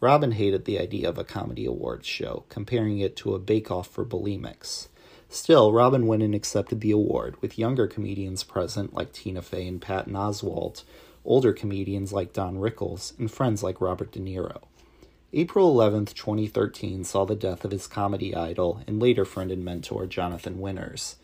Robin 0.00 0.32
hated 0.32 0.64
the 0.64 0.80
idea 0.80 1.08
of 1.08 1.18
a 1.18 1.22
comedy 1.22 1.66
awards 1.66 2.08
show, 2.08 2.46
comparing 2.48 2.98
it 2.98 3.14
to 3.18 3.32
a 3.32 3.38
bake-off 3.38 3.86
for 3.86 4.04
bulimics. 4.04 4.88
Still, 5.28 5.72
Robin 5.72 6.08
went 6.08 6.24
and 6.24 6.34
accepted 6.34 6.80
the 6.80 6.90
award, 6.90 7.40
with 7.40 7.60
younger 7.60 7.86
comedians 7.86 8.42
present 8.42 8.92
like 8.92 9.12
Tina 9.12 9.40
Fey 9.40 9.68
and 9.68 9.80
Patton 9.80 10.14
Oswalt, 10.14 10.82
older 11.24 11.52
comedians 11.52 12.12
like 12.12 12.32
Don 12.32 12.56
Rickles, 12.56 13.16
and 13.20 13.30
friends 13.30 13.62
like 13.62 13.80
Robert 13.80 14.10
De 14.10 14.18
Niro. 14.18 14.62
April 15.32 15.68
11, 15.68 16.06
2013 16.06 17.04
saw 17.04 17.26
the 17.26 17.36
death 17.36 17.62
of 17.62 17.70
his 17.70 17.86
comedy 17.86 18.34
idol 18.34 18.80
and 18.86 18.98
later 18.98 19.26
friend 19.26 19.50
and 19.50 19.62
mentor 19.62 20.06
Jonathan 20.06 20.58
Winters. 20.58 21.16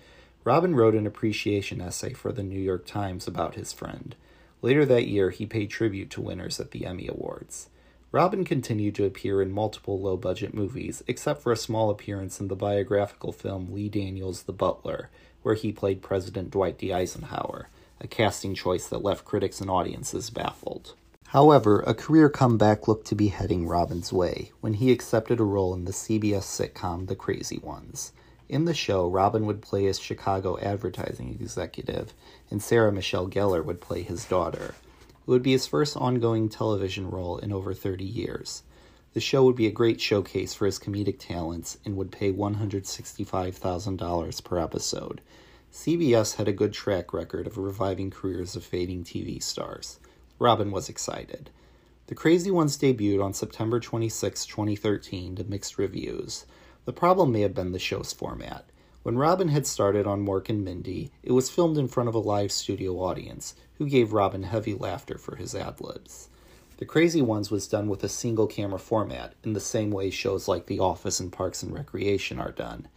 Robin 0.44 0.74
wrote 0.74 0.94
an 0.94 1.06
appreciation 1.06 1.80
essay 1.80 2.12
for 2.12 2.30
the 2.30 2.42
New 2.42 2.60
York 2.60 2.84
Times 2.84 3.26
about 3.26 3.54
his 3.54 3.72
friend. 3.72 4.14
Later 4.60 4.84
that 4.84 5.08
year, 5.08 5.30
he 5.30 5.46
paid 5.46 5.70
tribute 5.70 6.10
to 6.10 6.20
Winters 6.20 6.60
at 6.60 6.72
the 6.72 6.84
Emmy 6.84 7.08
Awards. 7.08 7.70
Robin 8.12 8.44
continued 8.44 8.94
to 8.96 9.06
appear 9.06 9.40
in 9.40 9.50
multiple 9.50 9.98
low 9.98 10.18
budget 10.18 10.52
movies, 10.52 11.02
except 11.06 11.40
for 11.42 11.50
a 11.50 11.56
small 11.56 11.88
appearance 11.88 12.38
in 12.40 12.48
the 12.48 12.54
biographical 12.54 13.32
film 13.32 13.72
Lee 13.72 13.88
Daniels 13.88 14.42
The 14.42 14.52
Butler, 14.52 15.08
where 15.42 15.54
he 15.54 15.72
played 15.72 16.02
President 16.02 16.50
Dwight 16.50 16.76
D. 16.76 16.92
Eisenhower 16.92 17.68
a 18.00 18.06
casting 18.06 18.54
choice 18.54 18.86
that 18.88 19.02
left 19.02 19.24
critics 19.24 19.60
and 19.60 19.70
audiences 19.70 20.28
baffled. 20.28 20.94
However, 21.34 21.80
a 21.80 21.94
career 21.94 22.30
comeback 22.30 22.86
looked 22.86 23.08
to 23.08 23.16
be 23.16 23.26
heading 23.26 23.66
Robin's 23.66 24.12
way 24.12 24.52
when 24.60 24.74
he 24.74 24.92
accepted 24.92 25.40
a 25.40 25.42
role 25.42 25.74
in 25.74 25.84
the 25.84 25.90
CBS 25.90 26.44
sitcom 26.44 27.08
The 27.08 27.16
Crazy 27.16 27.58
Ones. 27.58 28.12
In 28.48 28.66
the 28.66 28.72
show, 28.72 29.08
Robin 29.08 29.44
would 29.44 29.60
play 29.60 29.88
a 29.88 29.94
Chicago 29.94 30.56
advertising 30.60 31.36
executive, 31.40 32.14
and 32.52 32.62
Sarah 32.62 32.92
Michelle 32.92 33.26
Gellar 33.26 33.64
would 33.64 33.80
play 33.80 34.02
his 34.02 34.24
daughter. 34.24 34.76
It 35.08 35.26
would 35.26 35.42
be 35.42 35.50
his 35.50 35.66
first 35.66 35.96
ongoing 35.96 36.48
television 36.48 37.10
role 37.10 37.38
in 37.38 37.50
over 37.50 37.74
30 37.74 38.04
years. 38.04 38.62
The 39.12 39.18
show 39.18 39.44
would 39.44 39.56
be 39.56 39.66
a 39.66 39.72
great 39.72 40.00
showcase 40.00 40.54
for 40.54 40.66
his 40.66 40.78
comedic 40.78 41.18
talents 41.18 41.78
and 41.84 41.96
would 41.96 42.12
pay 42.12 42.32
$165,000 42.32 44.44
per 44.44 44.58
episode, 44.60 45.20
CBS 45.72 46.36
had 46.36 46.46
a 46.46 46.52
good 46.52 46.72
track 46.72 47.12
record 47.12 47.48
of 47.48 47.58
reviving 47.58 48.08
careers 48.08 48.54
of 48.54 48.62
fading 48.62 49.02
TV 49.02 49.42
stars. 49.42 49.98
Robin 50.44 50.70
was 50.70 50.90
excited. 50.90 51.48
The 52.08 52.14
Crazy 52.14 52.50
Ones 52.50 52.76
debuted 52.76 53.24
on 53.24 53.32
September 53.32 53.80
26, 53.80 54.44
2013, 54.44 55.36
to 55.36 55.44
mixed 55.44 55.78
reviews. 55.78 56.44
The 56.84 56.92
problem 56.92 57.32
may 57.32 57.40
have 57.40 57.54
been 57.54 57.72
the 57.72 57.78
show's 57.78 58.12
format. 58.12 58.66
When 59.04 59.16
Robin 59.16 59.48
had 59.48 59.66
started 59.66 60.06
on 60.06 60.22
Mork 60.22 60.50
and 60.50 60.62
Mindy, 60.62 61.10
it 61.22 61.32
was 61.32 61.48
filmed 61.48 61.78
in 61.78 61.88
front 61.88 62.10
of 62.10 62.14
a 62.14 62.18
live 62.18 62.52
studio 62.52 62.96
audience, 62.96 63.54
who 63.78 63.88
gave 63.88 64.12
Robin 64.12 64.42
heavy 64.42 64.74
laughter 64.74 65.16
for 65.16 65.36
his 65.36 65.54
ad 65.54 65.80
libs. 65.80 66.28
The 66.76 66.84
Crazy 66.84 67.22
Ones 67.22 67.50
was 67.50 67.66
done 67.66 67.88
with 67.88 68.04
a 68.04 68.08
single 68.10 68.46
camera 68.46 68.78
format, 68.78 69.32
in 69.44 69.54
the 69.54 69.60
same 69.60 69.90
way 69.90 70.10
shows 70.10 70.46
like 70.46 70.66
The 70.66 70.78
Office 70.78 71.20
and 71.20 71.32
Parks 71.32 71.62
and 71.62 71.72
Recreation 71.72 72.38
are 72.38 72.52
done. 72.52 72.88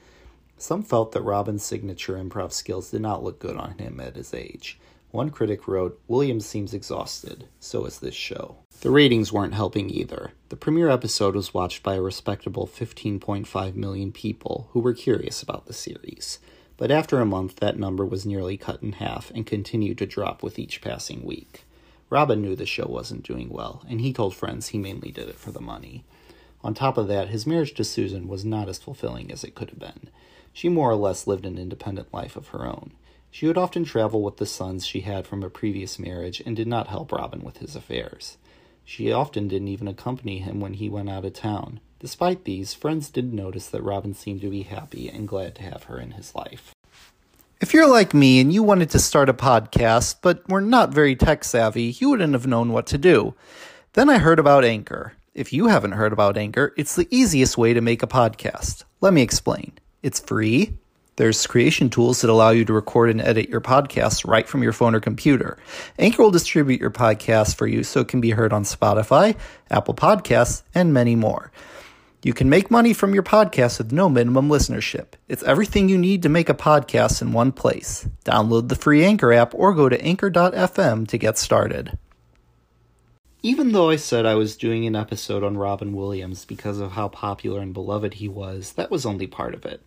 Some 0.58 0.84
felt 0.84 1.13
that 1.13 1.22
Robin's 1.22 1.63
signature 1.63 2.18
improv 2.18 2.51
skills 2.51 2.92
did 2.92 3.01
not 3.01 3.24
look 3.24 3.39
good 3.39 3.56
on 3.56 3.77
him 3.77 4.01
at 4.01 4.18
his 4.18 4.34
age. 4.34 4.77
One 5.12 5.30
critic 5.30 5.68
wrote, 5.68 6.00
Williams 6.08 6.46
seems 6.46 6.74
exhausted, 6.74 7.48
so 7.60 7.86
is 7.86 8.00
this 8.00 8.14
show. 8.14 8.58
The 8.82 8.92
ratings 8.92 9.32
weren't 9.32 9.54
helping 9.54 9.90
either. 9.90 10.34
The 10.50 10.58
premiere 10.58 10.90
episode 10.90 11.36
was 11.36 11.54
watched 11.54 11.82
by 11.82 11.96
a 11.96 12.02
respectable 12.02 12.68
15.5 12.68 13.76
million 13.76 14.12
people 14.12 14.68
who 14.72 14.82
were 14.82 14.94
curious 14.94 15.42
about 15.42 15.66
the 15.66 15.74
series. 15.74 16.40
But 16.76 16.92
after 16.92 17.20
a 17.20 17.26
month, 17.26 17.56
that 17.56 17.80
number 17.80 18.06
was 18.06 18.26
nearly 18.26 18.58
cut 18.58 18.84
in 18.84 18.94
half 18.94 19.32
and 19.34 19.48
continued 19.48 19.98
to 20.00 20.06
drop 20.06 20.44
with 20.44 20.60
each 20.60 20.82
passing 20.82 21.24
week. 21.26 21.64
Robin 22.10 22.42
knew 22.42 22.56
the 22.56 22.66
show 22.66 22.86
wasn't 22.86 23.24
doing 23.24 23.50
well, 23.50 23.84
and 23.90 24.00
he 24.02 24.14
told 24.14 24.36
friends 24.36 24.68
he 24.68 24.78
mainly 24.78 25.12
did 25.12 25.28
it 25.28 25.36
for 25.36 25.52
the 25.52 25.62
money. 25.62 26.04
On 26.64 26.74
top 26.74 26.98
of 26.98 27.08
that, 27.08 27.30
his 27.30 27.48
marriage 27.48 27.74
to 27.76 27.84
Susan 27.84 28.28
was 28.28 28.46
not 28.46 28.70
as 28.70 28.78
fulfilling 28.78 29.32
as 29.32 29.44
it 29.44 29.56
could 29.56 29.70
have 29.70 29.80
been. 29.80 30.10
She 30.54 30.70
more 30.70 30.92
or 30.92 30.96
less 30.96 31.28
lived 31.28 31.46
an 31.46 31.58
independent 31.58 32.14
life 32.14 32.36
of 32.36 32.50
her 32.50 32.66
own. 32.66 32.92
She 33.38 33.46
would 33.46 33.56
often 33.56 33.84
travel 33.84 34.24
with 34.24 34.38
the 34.38 34.48
sons 34.48 34.84
she 34.84 35.01
had 35.01 35.27
from 35.27 35.44
a 35.44 35.50
previous 35.51 36.00
marriage 36.00 36.41
and 36.44 36.56
did 36.56 36.65
not 36.65 36.88
help 36.88 37.12
Robin 37.12 37.41
with 37.41 37.58
his 37.58 37.75
affairs. 37.75 38.39
She 38.84 39.12
often 39.12 39.48
didn't 39.48 39.67
even 39.67 39.88
accompany 39.88 40.39
him 40.39 40.60
when 40.60 40.74
he 40.74 40.89
went 40.89 41.12
out 41.12 41.24
of 41.24 41.34
town. 41.34 41.79
Despite 42.00 42.46
these, 42.46 42.74
friends 42.74 43.12
did 43.12 43.32
notice 43.32 43.67
that 43.67 43.84
Robin 43.84 44.15
seemed 44.15 44.41
to 44.41 44.50
be 44.50 44.63
happy 44.63 45.08
and 45.08 45.27
glad 45.27 45.53
to 45.53 45.62
have 45.62 45.84
her 45.84 46.00
in 46.00 46.13
his 46.13 46.34
life. 46.34 46.74
If 47.62 47.75
you're 47.75 47.88
like 47.88 48.12
me 48.12 48.39
and 48.39 48.51
you 48.51 48.63
wanted 48.63 48.89
to 48.89 48.98
start 48.98 49.29
a 49.29 49.36
podcast, 49.36 50.15
but 50.24 50.50
were 50.50 50.60
not 50.60 50.91
very 50.91 51.15
tech 51.15 51.44
savvy, 51.44 51.96
you 52.00 52.10
wouldn't 52.10 52.34
have 52.34 52.48
known 52.48 52.72
what 52.72 52.88
to 52.88 52.98
do. 52.98 53.36
Then 53.94 54.10
I 54.10 54.17
heard 54.17 54.39
about 54.39 54.65
Anchor. 54.65 55.13
If 55.36 55.53
you 55.53 55.67
haven't 55.67 55.91
heard 55.91 56.12
about 56.12 56.39
Anchor, 56.39 56.74
it's 56.75 56.96
the 56.96 57.08
easiest 57.12 57.56
way 57.56 57.75
to 57.75 57.82
make 57.82 58.01
a 58.01 58.08
podcast. 58.08 58.84
Let 59.00 59.13
me 59.13 59.22
explain. 59.22 59.74
It's 60.01 60.20
free. 60.20 60.79
There's 61.18 61.48
creation 61.48 61.90
tools 61.90 62.22
that 62.22 62.30
allow 62.30 62.52
you 62.52 62.64
to 62.66 62.74
record 62.74 63.10
and 63.10 63.20
edit 63.20 63.50
your 63.50 63.60
podcasts 63.60 64.26
right 64.26 64.48
from 64.48 64.62
your 64.62 64.72
phone 64.72 64.94
or 64.94 65.00
computer. 65.00 65.58
Anchor 65.98 66.22
will 66.22 66.32
distribute 66.32 66.80
your 66.80 66.92
podcast 66.92 67.56
for 67.56 67.66
you 67.66 67.84
so 67.84 68.02
it 68.02 68.08
can 68.08 68.22
be 68.22 68.30
heard 68.30 68.54
on 68.54 68.64
Spotify, 68.64 69.36
Apple 69.72 69.96
Podcasts, 69.96 70.62
and 70.76 70.94
many 70.94 71.16
more. 71.16 71.52
You 72.24 72.34
can 72.34 72.50
make 72.50 72.70
money 72.70 72.94
from 72.94 73.16
your 73.16 73.24
podcast 73.24 73.80
with 73.80 73.92
no 73.92 74.10
minimum 74.10 74.48
listenership. 74.48 75.14
It's 75.28 75.42
everything 75.42 75.90
you 75.90 75.98
need 75.98 76.22
to 76.22 76.30
make 76.30 76.50
a 76.50 76.54
podcast 76.54 77.20
in 77.24 77.34
one 77.34 77.52
place. 77.52 78.08
Download 78.24 78.70
the 78.70 78.76
free 78.76 79.04
Anchor 79.04 79.34
app 79.34 79.56
or 79.56 79.74
go 79.74 79.90
to 79.90 80.00
anchor.fm 80.00 81.08
to 81.08 81.18
get 81.18 81.40
started. 81.40 81.98
Even 83.42 83.72
though 83.72 83.90
I 83.90 83.96
said 83.96 84.28
I 84.28 84.36
was 84.36 84.56
doing 84.56 84.86
an 84.86 84.96
episode 84.96 85.44
on 85.44 85.58
Robin 85.58 85.94
Williams 85.94 86.46
because 86.46 86.80
of 86.80 86.92
how 86.92 87.08
popular 87.08 87.60
and 87.60 87.74
beloved 87.74 88.16
he 88.16 88.28
was, 88.28 88.74
that 88.74 88.92
was 88.92 89.06
only 89.06 89.26
part 89.26 89.56
of 89.56 89.66
it. 89.66 89.82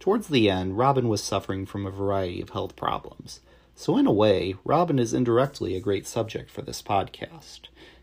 Towards 0.00 0.28
the 0.28 0.50
end, 0.50 0.76
Robin 0.76 1.08
was 1.08 1.22
suffering 1.22 1.66
from 1.66 1.86
a 1.86 1.90
variety 1.90 2.40
of 2.40 2.50
health 2.50 2.76
problems. 2.76 3.40
So, 3.74 3.96
in 3.96 4.06
a 4.06 4.12
way, 4.12 4.54
Robin 4.64 4.98
is 4.98 5.12
indirectly 5.12 5.74
a 5.74 5.80
great 5.80 6.06
subject 6.06 6.50
for 6.50 6.62
this 6.62 6.82
podcast. 6.82 7.62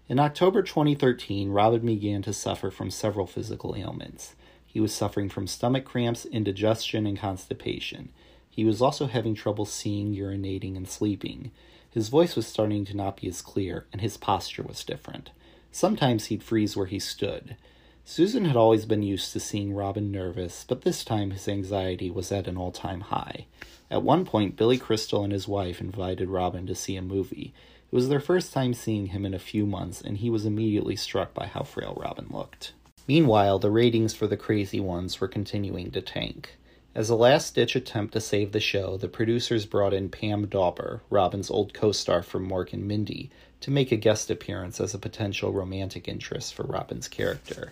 In 0.09 0.19
October 0.19 0.61
2013, 0.61 1.49
Robin 1.49 1.85
began 1.85 2.21
to 2.23 2.33
suffer 2.33 2.69
from 2.69 2.91
several 2.91 3.27
physical 3.27 3.75
ailments. 3.77 4.35
He 4.65 4.79
was 4.79 4.93
suffering 4.93 5.29
from 5.29 5.47
stomach 5.47 5.85
cramps, 5.85 6.25
indigestion, 6.25 7.05
and 7.05 7.17
constipation. 7.17 8.09
He 8.49 8.65
was 8.65 8.81
also 8.81 9.07
having 9.07 9.35
trouble 9.35 9.65
seeing, 9.65 10.13
urinating, 10.13 10.75
and 10.75 10.89
sleeping. 10.89 11.51
His 11.89 12.09
voice 12.09 12.35
was 12.35 12.47
starting 12.47 12.83
to 12.85 12.97
not 12.97 13.17
be 13.21 13.27
as 13.27 13.41
clear, 13.41 13.85
and 13.93 14.01
his 14.01 14.17
posture 14.17 14.63
was 14.63 14.83
different. 14.83 15.31
Sometimes 15.71 16.25
he'd 16.25 16.43
freeze 16.43 16.75
where 16.75 16.87
he 16.87 16.99
stood. 16.99 17.55
Susan 18.03 18.43
had 18.43 18.57
always 18.57 18.85
been 18.85 19.03
used 19.03 19.31
to 19.31 19.39
seeing 19.39 19.73
Robin 19.73 20.11
nervous, 20.11 20.65
but 20.67 20.81
this 20.81 21.05
time 21.05 21.31
his 21.31 21.47
anxiety 21.47 22.09
was 22.11 22.29
at 22.31 22.47
an 22.47 22.57
all 22.57 22.71
time 22.71 23.01
high. 23.01 23.45
At 23.89 24.03
one 24.03 24.25
point, 24.25 24.57
Billy 24.57 24.77
Crystal 24.77 25.23
and 25.23 25.31
his 25.31 25.47
wife 25.47 25.79
invited 25.79 26.27
Robin 26.27 26.67
to 26.67 26.75
see 26.75 26.97
a 26.97 27.01
movie. 27.01 27.53
It 27.89 27.95
was 27.95 28.09
their 28.09 28.19
first 28.19 28.51
time 28.51 28.73
seeing 28.73 29.07
him 29.07 29.25
in 29.25 29.33
a 29.33 29.39
few 29.39 29.65
months, 29.65 30.01
and 30.01 30.17
he 30.17 30.29
was 30.29 30.45
immediately 30.45 30.97
struck 30.97 31.33
by 31.33 31.45
how 31.45 31.63
frail 31.63 31.97
Robin 32.01 32.27
looked. 32.29 32.73
Meanwhile, 33.07 33.59
the 33.59 33.71
ratings 33.71 34.13
for 34.13 34.27
The 34.27 34.35
Crazy 34.35 34.79
Ones 34.79 35.21
were 35.21 35.27
continuing 35.29 35.91
to 35.91 36.01
tank. 36.01 36.57
As 36.93 37.09
a 37.09 37.15
last 37.15 37.55
ditch 37.55 37.77
attempt 37.77 38.13
to 38.13 38.19
save 38.19 38.51
the 38.51 38.59
show, 38.59 38.97
the 38.97 39.07
producers 39.07 39.65
brought 39.65 39.93
in 39.93 40.09
Pam 40.09 40.47
Dawber, 40.47 41.01
Robin's 41.09 41.49
old 41.49 41.73
co 41.73 41.93
star 41.93 42.21
from 42.21 42.49
Mork 42.49 42.73
and 42.73 42.85
Mindy, 42.85 43.29
to 43.61 43.71
make 43.71 43.93
a 43.93 43.95
guest 43.95 44.29
appearance 44.29 44.81
as 44.81 44.93
a 44.93 44.99
potential 44.99 45.53
romantic 45.53 46.09
interest 46.09 46.53
for 46.53 46.63
Robin's 46.63 47.07
character. 47.07 47.71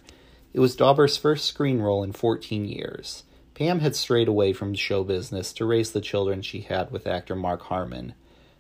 It 0.54 0.60
was 0.60 0.76
Dawber's 0.76 1.18
first 1.18 1.46
screen 1.46 1.80
role 1.80 2.04
in 2.04 2.12
14 2.12 2.66
years. 2.66 3.24
Pam 3.54 3.80
had 3.80 3.96
strayed 3.96 4.28
away 4.28 4.54
from 4.54 4.74
show 4.74 5.04
business 5.04 5.54
to 5.54 5.66
raise 5.66 5.92
the 5.92 6.02
children 6.02 6.42
she 6.42 6.62
had 6.62 6.92
with 6.92 7.08
actor 7.08 7.36
Mark 7.36 7.64
Harmon, 7.64 8.14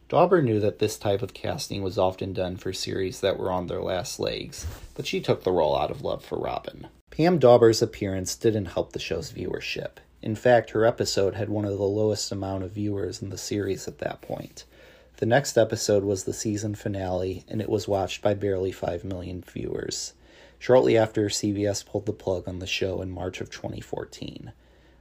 Dawber 0.10 0.42
knew 0.42 0.60
that 0.60 0.80
this 0.80 0.98
type 0.98 1.22
of 1.22 1.36
casting 1.36 1.84
was 1.84 2.00
often 2.00 2.34
done 2.34 2.58
for 2.58 2.74
series 2.74 3.20
that 3.20 3.38
were 3.38 3.52
on 3.52 3.68
their 3.68 3.82
last 3.82 4.20
legs, 4.20 4.66
but 4.96 5.06
she 5.06 5.22
took 5.22 5.44
the 5.44 5.52
role 5.52 5.78
out 5.78 5.92
of 5.92 6.02
love 6.02 6.26
for 6.26 6.40
Robin. 6.40 6.88
Pam 7.12 7.38
Dawber's 7.38 7.84
appearance 7.84 8.36
didn't 8.36 8.66
help 8.66 8.92
the 8.92 9.00
show's 9.00 9.32
viewership. 9.32 9.98
In 10.24 10.36
fact, 10.36 10.72
her 10.72 10.84
episode 10.84 11.36
had 11.36 11.50
one 11.50 11.64
of 11.64 11.78
the 11.78 11.84
lowest 11.84 12.32
amount 12.32 12.64
of 12.64 12.72
viewers 12.72 13.22
in 13.22 13.30
the 13.30 13.38
series 13.38 13.88
at 13.88 14.00
that 14.00 14.20
point. 14.22 14.66
The 15.18 15.28
next 15.28 15.60
episode 15.60 16.04
was 16.04 16.24
the 16.24 16.34
season 16.34 16.74
finale, 16.74 17.46
and 17.48 17.62
it 17.62 17.70
was 17.70 17.88
watched 17.88 18.24
by 18.24 18.34
barely 18.34 18.72
5 18.72 19.04
million 19.04 19.44
viewers. 19.44 20.14
Shortly 20.60 20.98
after, 20.98 21.30
CBS 21.30 21.86
pulled 21.86 22.06
the 22.06 22.14
plug 22.14 22.48
on 22.48 22.60
the 22.60 22.68
show 22.68 23.02
in 23.02 23.10
March 23.10 23.40
of 23.40 23.50
2014. 23.50 24.52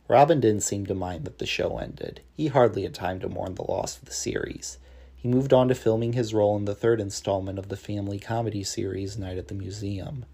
Robin 0.06 0.40
didn't 0.40 0.62
seem 0.62 0.86
to 0.86 0.94
mind 0.94 1.24
that 1.24 1.38
the 1.38 1.46
show 1.46 1.78
ended. 1.78 2.20
He 2.36 2.46
hardly 2.46 2.84
had 2.84 2.94
time 2.94 3.18
to 3.20 3.28
mourn 3.28 3.56
the 3.56 3.64
loss 3.70 3.98
of 3.98 4.04
the 4.04 4.14
series. 4.14 4.78
He 5.16 5.28
moved 5.28 5.52
on 5.52 5.66
to 5.66 5.74
filming 5.74 6.12
his 6.12 6.32
role 6.32 6.56
in 6.56 6.64
the 6.64 6.76
third 6.76 7.00
installment 7.00 7.58
of 7.58 7.68
the 7.68 7.76
family 7.76 8.20
comedy 8.20 8.62
series 8.62 9.18
Night 9.18 9.36
at 9.36 9.48
the 9.48 9.54
Museum. 9.54 10.24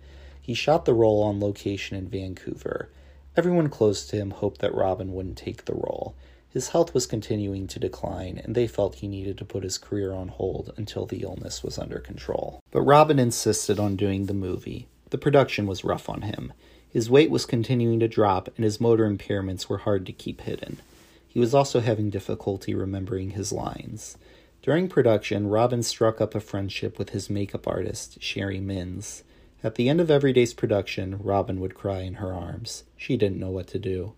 He 0.40 0.52
shot 0.52 0.84
the 0.84 0.92
role 0.92 1.22
on 1.22 1.40
location 1.40 1.96
in 1.96 2.06
Vancouver. 2.06 2.90
Everyone 3.34 3.70
close 3.70 4.06
to 4.06 4.16
him 4.16 4.30
hoped 4.30 4.60
that 4.60 4.74
Robin 4.74 5.14
wouldn't 5.14 5.38
take 5.38 5.64
the 5.64 5.74
role. 5.74 6.14
His 6.50 6.68
health 6.68 6.92
was 6.92 7.06
continuing 7.06 7.66
to 7.68 7.80
decline, 7.80 8.40
and 8.44 8.54
they 8.54 8.66
felt 8.66 8.96
he 8.96 9.08
needed 9.08 9.38
to 9.38 9.44
put 9.44 9.64
his 9.64 9.78
career 9.78 10.12
on 10.12 10.28
hold 10.28 10.72
until 10.76 11.06
the 11.06 11.22
illness 11.22 11.64
was 11.64 11.78
under 11.78 11.98
control. 11.98 12.60
But 12.70 12.82
Robin 12.82 13.18
insisted 13.18 13.80
on 13.80 13.96
doing 13.96 14.26
the 14.26 14.34
movie. 14.34 14.86
The 15.14 15.18
production 15.18 15.68
was 15.68 15.84
rough 15.84 16.08
on 16.08 16.22
him. 16.22 16.52
His 16.90 17.08
weight 17.08 17.30
was 17.30 17.46
continuing 17.46 18.00
to 18.00 18.08
drop, 18.08 18.48
and 18.56 18.64
his 18.64 18.80
motor 18.80 19.08
impairments 19.08 19.68
were 19.68 19.78
hard 19.78 20.06
to 20.06 20.12
keep 20.12 20.40
hidden. 20.40 20.80
He 21.28 21.38
was 21.38 21.54
also 21.54 21.78
having 21.78 22.10
difficulty 22.10 22.74
remembering 22.74 23.30
his 23.30 23.52
lines. 23.52 24.18
During 24.60 24.88
production, 24.88 25.46
Robin 25.46 25.84
struck 25.84 26.20
up 26.20 26.34
a 26.34 26.40
friendship 26.40 26.98
with 26.98 27.10
his 27.10 27.30
makeup 27.30 27.68
artist, 27.68 28.18
Cheri 28.18 28.58
Minns. 28.58 29.22
At 29.62 29.76
the 29.76 29.88
end 29.88 30.00
of 30.00 30.10
every 30.10 30.32
day's 30.32 30.52
production, 30.52 31.20
Robin 31.22 31.60
would 31.60 31.76
cry 31.76 32.00
in 32.00 32.14
her 32.14 32.32
arms. 32.32 32.82
She 32.96 33.16
didn't 33.16 33.38
know 33.38 33.50
what 33.50 33.68
to 33.68 33.78
do. 33.78 34.14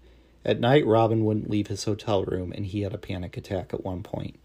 At 0.46 0.60
night, 0.60 0.86
Robin 0.86 1.26
wouldn't 1.26 1.50
leave 1.50 1.66
his 1.66 1.84
hotel 1.84 2.24
room, 2.24 2.54
and 2.56 2.64
he 2.64 2.80
had 2.80 2.94
a 2.94 2.98
panic 2.98 3.36
attack 3.36 3.74
at 3.74 3.84
one 3.84 4.02
point. 4.02 4.38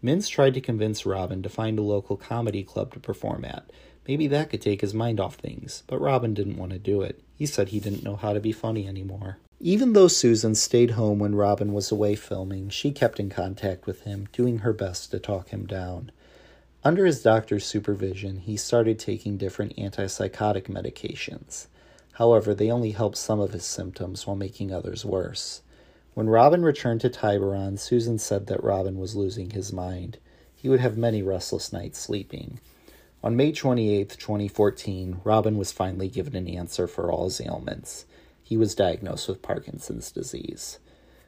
Minns 0.00 0.28
tried 0.28 0.54
to 0.54 0.62
convince 0.62 1.04
Robin 1.04 1.42
to 1.42 1.50
find 1.50 1.78
a 1.78 1.82
local 1.82 2.16
comedy 2.16 2.64
club 2.64 2.94
to 2.94 2.98
perform 2.98 3.44
at. 3.44 3.70
Maybe 4.08 4.26
that 4.28 4.48
could 4.48 4.62
take 4.62 4.80
his 4.80 4.94
mind 4.94 5.20
off 5.20 5.34
things, 5.34 5.82
but 5.86 6.00
Robin 6.00 6.32
didn't 6.32 6.56
want 6.56 6.72
to 6.72 6.78
do 6.78 7.02
it. 7.02 7.20
He 7.36 7.44
said 7.44 7.68
he 7.68 7.78
didn't 7.78 8.02
know 8.02 8.16
how 8.16 8.32
to 8.32 8.40
be 8.40 8.52
funny 8.52 8.88
anymore. 8.88 9.36
Even 9.60 9.92
though 9.92 10.08
Susan 10.08 10.54
stayed 10.54 10.92
home 10.92 11.18
when 11.18 11.34
Robin 11.34 11.74
was 11.74 11.92
away 11.92 12.14
filming, 12.14 12.70
she 12.70 12.90
kept 12.90 13.20
in 13.20 13.28
contact 13.28 13.86
with 13.86 14.02
him, 14.02 14.26
doing 14.32 14.60
her 14.60 14.72
best 14.72 15.10
to 15.10 15.18
talk 15.18 15.50
him 15.50 15.66
down. 15.66 16.10
Under 16.82 17.04
his 17.04 17.22
doctor's 17.22 17.66
supervision, 17.66 18.38
he 18.38 18.56
started 18.56 18.98
taking 18.98 19.36
different 19.36 19.76
antipsychotic 19.76 20.68
medications. 20.68 21.66
However, 22.12 22.54
they 22.54 22.70
only 22.70 22.92
helped 22.92 23.18
some 23.18 23.40
of 23.40 23.52
his 23.52 23.64
symptoms 23.64 24.26
while 24.26 24.36
making 24.36 24.72
others 24.72 25.04
worse. 25.04 25.60
When 26.14 26.30
Robin 26.30 26.62
returned 26.62 27.02
to 27.02 27.10
Tiburon, 27.10 27.76
Susan 27.76 28.18
said 28.18 28.46
that 28.46 28.64
Robin 28.64 28.98
was 28.98 29.14
losing 29.14 29.50
his 29.50 29.70
mind. 29.70 30.16
He 30.56 30.68
would 30.70 30.80
have 30.80 30.96
many 30.96 31.22
restless 31.22 31.74
nights 31.74 31.98
sleeping. 31.98 32.58
On 33.22 33.36
May 33.36 33.52
28, 33.52 34.10
2014, 34.10 35.20
Robin 35.24 35.56
was 35.56 35.72
finally 35.72 36.08
given 36.08 36.36
an 36.36 36.48
answer 36.48 36.86
for 36.86 37.10
all 37.10 37.24
his 37.24 37.40
ailments 37.40 38.04
he 38.48 38.56
was 38.56 38.74
diagnosed 38.74 39.28
with 39.28 39.42
Parkinson's 39.42 40.10
disease. 40.10 40.78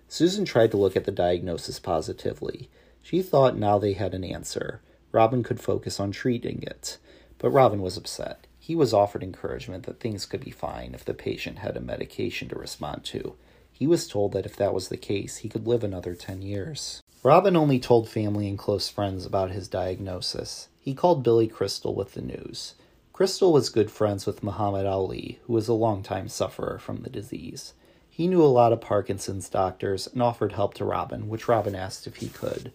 Susan 0.08 0.46
tried 0.46 0.70
to 0.70 0.78
look 0.78 0.96
at 0.96 1.04
the 1.04 1.12
diagnosis 1.12 1.78
positively. 1.78 2.70
She 3.02 3.20
thought 3.20 3.58
now 3.58 3.78
they 3.78 3.92
had 3.92 4.14
an 4.14 4.24
answer. 4.24 4.80
Robin 5.12 5.42
could 5.42 5.60
focus 5.60 6.00
on 6.00 6.12
treating 6.12 6.62
it. 6.62 6.96
But 7.36 7.50
Robin 7.50 7.82
was 7.82 7.98
upset. 7.98 8.46
He 8.58 8.74
was 8.74 8.94
offered 8.94 9.22
encouragement 9.22 9.84
that 9.84 10.00
things 10.00 10.24
could 10.24 10.42
be 10.42 10.50
fine 10.50 10.94
if 10.94 11.04
the 11.04 11.12
patient 11.12 11.58
had 11.58 11.76
a 11.76 11.80
medication 11.82 12.48
to 12.48 12.58
respond 12.58 13.04
to. 13.04 13.34
He 13.70 13.86
was 13.86 14.08
told 14.08 14.32
that 14.32 14.46
if 14.46 14.56
that 14.56 14.72
was 14.72 14.88
the 14.88 14.96
case, 14.96 15.38
he 15.38 15.50
could 15.50 15.66
live 15.66 15.84
another 15.84 16.14
10 16.14 16.40
years. 16.40 17.02
Robin 17.22 17.54
only 17.54 17.78
told 17.78 18.08
family 18.08 18.48
and 18.48 18.58
close 18.58 18.88
friends 18.88 19.26
about 19.26 19.50
his 19.50 19.68
diagnosis. 19.68 20.69
He 20.80 20.94
called 20.94 21.22
Billy 21.22 21.46
Crystal 21.46 21.94
with 21.94 22.14
the 22.14 22.22
news. 22.22 22.74
Crystal 23.12 23.52
was 23.52 23.68
good 23.68 23.90
friends 23.90 24.24
with 24.24 24.42
Muhammad 24.42 24.86
Ali, 24.86 25.38
who 25.42 25.52
was 25.52 25.68
a 25.68 25.74
longtime 25.74 26.28
sufferer 26.28 26.78
from 26.78 27.02
the 27.02 27.10
disease. 27.10 27.74
He 28.08 28.26
knew 28.26 28.42
a 28.42 28.46
lot 28.46 28.72
of 28.72 28.80
Parkinson's 28.80 29.50
doctors 29.50 30.06
and 30.06 30.22
offered 30.22 30.52
help 30.52 30.72
to 30.74 30.84
Robin, 30.86 31.28
which 31.28 31.48
Robin 31.48 31.74
asked 31.74 32.06
if 32.06 32.16
he 32.16 32.28
could. 32.28 32.72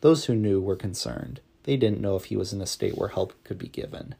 Those 0.00 0.26
who 0.26 0.34
knew 0.34 0.60
were 0.60 0.76
concerned. 0.76 1.40
They 1.64 1.76
didn't 1.76 2.00
know 2.00 2.14
if 2.14 2.26
he 2.26 2.36
was 2.36 2.52
in 2.52 2.60
a 2.60 2.66
state 2.66 2.96
where 2.96 3.08
help 3.08 3.32
could 3.42 3.58
be 3.58 3.68
given. 3.68 4.14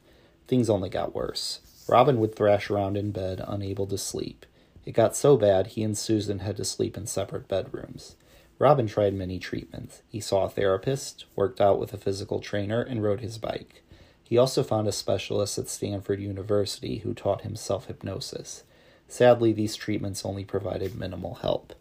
Things 0.47 0.69
only 0.69 0.89
got 0.89 1.15
worse. 1.15 1.61
Robin 1.87 2.19
would 2.19 2.35
thrash 2.35 2.69
around 2.69 2.97
in 2.97 3.11
bed, 3.11 3.43
unable 3.47 3.87
to 3.87 3.97
sleep. 3.97 4.45
It 4.85 4.91
got 4.91 5.15
so 5.15 5.37
bad 5.37 5.67
he 5.67 5.83
and 5.83 5.97
Susan 5.97 6.39
had 6.39 6.57
to 6.57 6.65
sleep 6.65 6.97
in 6.97 7.07
separate 7.07 7.47
bedrooms. 7.47 8.15
Robin 8.61 8.85
tried 8.85 9.15
many 9.15 9.39
treatments. 9.39 10.03
He 10.07 10.19
saw 10.19 10.45
a 10.45 10.49
therapist, 10.49 11.25
worked 11.35 11.59
out 11.59 11.79
with 11.79 11.95
a 11.95 11.97
physical 11.97 12.39
trainer, 12.39 12.79
and 12.79 13.01
rode 13.01 13.21
his 13.21 13.39
bike. 13.39 13.81
He 14.23 14.37
also 14.37 14.61
found 14.61 14.87
a 14.87 14.91
specialist 14.91 15.57
at 15.57 15.67
Stanford 15.67 16.19
University 16.19 16.99
who 16.99 17.15
taught 17.15 17.41
him 17.41 17.55
self 17.55 17.87
hypnosis. 17.87 18.61
Sadly, 19.07 19.51
these 19.51 19.75
treatments 19.75 20.23
only 20.23 20.45
provided 20.45 20.95
minimal 20.95 21.39
help. 21.41 21.73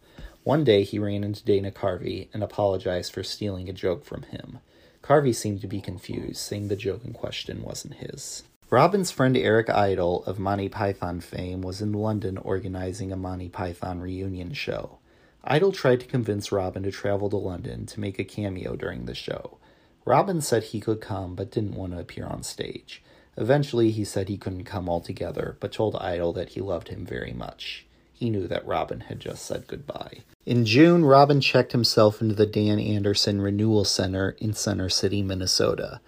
One 0.43 0.65
day 0.65 0.83
he 0.83 0.99
ran 0.99 1.23
into 1.23 1.45
Dana 1.45 1.71
Carvey 1.71 2.29
and 2.33 2.43
apologized 2.43 3.13
for 3.13 3.23
stealing 3.23 3.69
a 3.69 3.75
joke 3.75 4.07
from 4.07 4.23
him. 4.23 4.61
Carvey 5.03 5.35
seemed 5.35 5.61
to 5.61 5.69
be 5.69 5.83
confused, 5.83 6.39
saying 6.39 6.69
the 6.69 6.77
joke 6.77 7.05
in 7.05 7.13
question 7.13 7.63
wasn't 7.63 7.97
his. 7.97 8.45
Robin's 8.71 9.11
friend 9.11 9.37
Eric 9.37 9.69
Idle 9.69 10.25
of 10.25 10.39
Monty 10.39 10.71
Python 10.71 11.21
fame 11.21 11.61
was 11.61 11.83
in 11.83 11.93
London 11.93 12.39
organizing 12.39 13.13
a 13.13 13.17
Monty 13.17 13.51
Python 13.51 14.01
reunion 14.01 14.55
show. 14.55 15.00
Idle 15.45 15.73
tried 15.73 16.01
to 16.01 16.07
convince 16.07 16.53
Robin 16.53 16.83
to 16.83 16.91
travel 16.91 17.31
to 17.31 17.37
London 17.37 17.87
to 17.87 18.01
make 18.01 18.19
a 18.19 18.25
cameo 18.25 18.77
during 18.77 19.07
the 19.07 19.15
show. 19.15 19.59
Robin 20.05 20.41
said 20.41 20.65
he 20.65 20.81
could 20.81 21.01
come 21.01 21.35
but 21.35 21.51
didn't 21.51 21.75
want 21.75 21.93
to 21.93 21.99
appear 21.99 22.27
on 22.27 22.43
stage. 22.43 23.03
Eventually, 23.37 23.91
he 23.91 24.05
said 24.05 24.29
he 24.29 24.37
couldn't 24.37 24.65
come 24.65 24.89
altogether, 24.89 25.57
but 25.61 25.73
told 25.73 25.97
Idle 25.97 26.33
that 26.35 26.51
he 26.51 26.61
loved 26.61 26.89
him 26.89 27.07
very 27.07 27.33
much. 27.33 27.87
He 28.13 28.29
knew 28.29 28.47
that 28.49 28.67
Robin 28.67 29.01
had 29.01 29.19
just 29.19 29.47
said 29.47 29.67
goodbye. 29.67 30.19
In 30.45 30.67
June, 30.67 31.07
Robin 31.07 31.41
checked 31.41 31.73
himself 31.73 32.21
into 32.21 32.35
the 32.35 32.45
Dan 32.45 32.79
Anderson 32.79 33.41
Renewal 33.41 33.85
Center 33.85 34.37
in 34.39 34.53
Center 34.53 34.91
City, 34.91 35.23
Minnesota. 35.23 36.01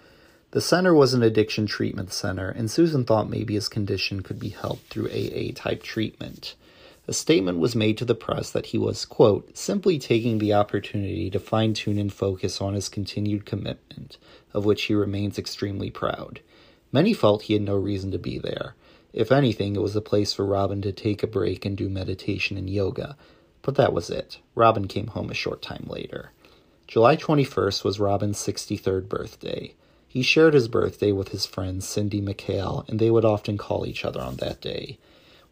The 0.51 0.61
center 0.61 0.93
was 0.93 1.15
an 1.15 1.23
addiction 1.23 1.65
treatment 1.65 2.13
center, 2.13 2.49
and 2.49 2.69
Susan 2.69 3.03
thought 3.03 3.29
maybe 3.29 3.55
his 3.55 3.67
condition 3.67 4.21
could 4.21 4.39
be 4.39 4.49
helped 4.49 4.91
through 4.91 5.07
AA 5.07 5.53
type 5.55 5.81
treatment. 5.81 6.53
A 7.05 7.13
statement 7.13 7.59
was 7.59 7.75
made 7.75 7.97
to 7.97 8.05
the 8.05 8.15
press 8.15 8.49
that 8.51 8.67
he 8.67 8.77
was, 8.77 9.03
quote, 9.03 9.57
simply 9.57 9.99
taking 9.99 10.37
the 10.37 10.53
opportunity 10.53 11.29
to 11.31 11.39
fine 11.39 11.73
tune 11.73 11.97
and 11.97 12.13
focus 12.13 12.61
on 12.61 12.75
his 12.75 12.87
continued 12.87 13.45
commitment, 13.45 14.17
of 14.53 14.63
which 14.63 14.83
he 14.83 14.93
remains 14.93 15.37
extremely 15.37 15.89
proud. 15.89 16.39
Many 16.93 17.13
felt 17.13 17.43
he 17.43 17.53
had 17.53 17.61
no 17.61 17.75
reason 17.75 18.11
to 18.11 18.17
be 18.17 18.39
there. 18.39 18.75
If 19.11 19.33
anything, 19.33 19.75
it 19.75 19.81
was 19.81 19.97
a 19.97 20.01
place 20.01 20.31
for 20.31 20.45
Robin 20.45 20.81
to 20.81 20.93
take 20.93 21.23
a 21.23 21.27
break 21.27 21.65
and 21.65 21.75
do 21.75 21.89
meditation 21.89 22.55
and 22.55 22.69
yoga. 22.69 23.17
But 23.61 23.75
that 23.75 23.91
was 23.91 24.09
it. 24.09 24.39
Robin 24.55 24.87
came 24.87 25.07
home 25.07 25.29
a 25.29 25.33
short 25.33 25.61
time 25.61 25.85
later. 25.87 26.31
July 26.87 27.17
21st 27.17 27.83
was 27.83 27.99
Robin's 27.99 28.37
63rd 28.37 29.09
birthday. 29.09 29.73
He 30.07 30.21
shared 30.21 30.53
his 30.53 30.67
birthday 30.67 31.11
with 31.11 31.29
his 31.29 31.45
friend 31.45 31.83
Cindy 31.83 32.21
McHale, 32.21 32.87
and 32.87 32.99
they 32.99 33.11
would 33.11 33.25
often 33.25 33.57
call 33.57 33.85
each 33.85 34.05
other 34.05 34.21
on 34.21 34.37
that 34.37 34.61
day. 34.61 34.99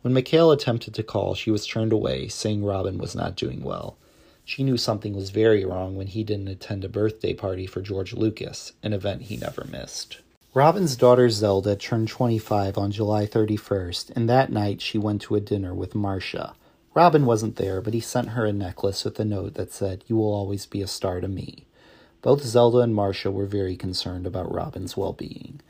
When 0.02 0.14
McHale 0.14 0.52
attempted 0.54 0.94
to 0.96 1.04
call, 1.04 1.36
she 1.36 1.52
was 1.52 1.68
turned 1.68 1.94
away, 1.94 2.28
saying 2.28 2.64
Robin 2.64 2.98
was 2.98 3.16
not 3.16 3.36
doing 3.36 3.64
well. 3.64 3.98
She 4.44 4.64
knew 4.64 4.78
something 4.78 5.16
was 5.16 5.30
very 5.30 5.64
wrong 5.64 5.96
when 5.96 6.08
he 6.08 6.24
didn't 6.24 6.48
attend 6.48 6.84
a 6.84 6.90
birthday 6.90 7.34
party 7.34 7.68
for 7.68 7.82
George 7.82 8.14
Lucas, 8.14 8.74
an 8.82 8.94
event 8.94 9.24
he 9.24 9.38
never 9.38 9.66
missed. 9.72 10.18
Robin's 10.54 10.96
daughter 10.96 11.30
Zelda 11.30 11.76
turned 11.76 12.10
25 12.10 12.78
on 12.78 12.92
July 12.92 13.26
31st, 13.26 14.10
and 14.16 14.28
that 14.28 14.52
night 14.52 14.82
she 14.82 14.98
went 14.98 15.22
to 15.22 15.36
a 15.36 15.40
dinner 15.40 15.74
with 15.74 15.96
Marcia. 15.96 16.56
Robin 16.94 17.26
wasn't 17.26 17.56
there, 17.56 17.80
but 17.80 17.94
he 17.94 18.02
sent 18.02 18.30
her 18.30 18.46
a 18.46 18.52
necklace 18.52 19.06
with 19.06 19.20
a 19.20 19.24
note 19.24 19.54
that 19.54 19.72
said, 19.72 20.04
You 20.08 20.18
will 20.18 20.34
always 20.34 20.66
be 20.66 20.82
a 20.82 20.88
star 20.88 21.22
to 21.22 21.28
me. 21.28 21.66
Both 22.22 22.44
Zelda 22.44 22.80
and 22.80 22.94
Marcia 22.94 23.32
were 23.32 23.46
very 23.46 23.78
concerned 23.78 24.28
about 24.28 24.54
Robin's 24.54 24.98
well 24.98 25.14
being. 25.14 25.62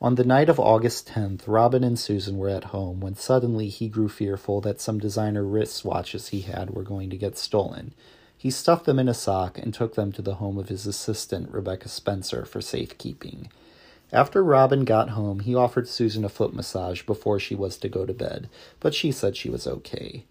On 0.00 0.14
the 0.14 0.22
night 0.22 0.48
of 0.48 0.60
August 0.60 1.08
10th, 1.08 1.42
Robin 1.48 1.82
and 1.82 1.98
Susan 1.98 2.38
were 2.38 2.48
at 2.48 2.66
home 2.66 3.00
when 3.00 3.16
suddenly 3.16 3.68
he 3.68 3.88
grew 3.88 4.08
fearful 4.08 4.60
that 4.60 4.80
some 4.80 5.00
designer 5.00 5.42
wristwatches 5.42 6.28
he 6.28 6.42
had 6.42 6.70
were 6.70 6.84
going 6.84 7.10
to 7.10 7.16
get 7.16 7.36
stolen. 7.36 7.92
He 8.36 8.48
stuffed 8.48 8.84
them 8.84 9.00
in 9.00 9.08
a 9.08 9.14
sock 9.14 9.58
and 9.58 9.74
took 9.74 9.96
them 9.96 10.12
to 10.12 10.22
the 10.22 10.36
home 10.36 10.56
of 10.56 10.68
his 10.68 10.86
assistant, 10.86 11.50
Rebecca 11.50 11.88
Spencer, 11.88 12.44
for 12.44 12.60
safekeeping. 12.60 13.48
After 14.12 14.44
Robin 14.44 14.84
got 14.84 15.10
home, 15.10 15.40
he 15.40 15.56
offered 15.56 15.88
Susan 15.88 16.24
a 16.24 16.28
foot 16.28 16.54
massage 16.54 17.02
before 17.02 17.40
she 17.40 17.56
was 17.56 17.76
to 17.78 17.88
go 17.88 18.06
to 18.06 18.14
bed, 18.14 18.48
but 18.78 18.94
she 18.94 19.10
said 19.10 19.36
she 19.36 19.50
was 19.50 19.66
okay. 19.66 20.24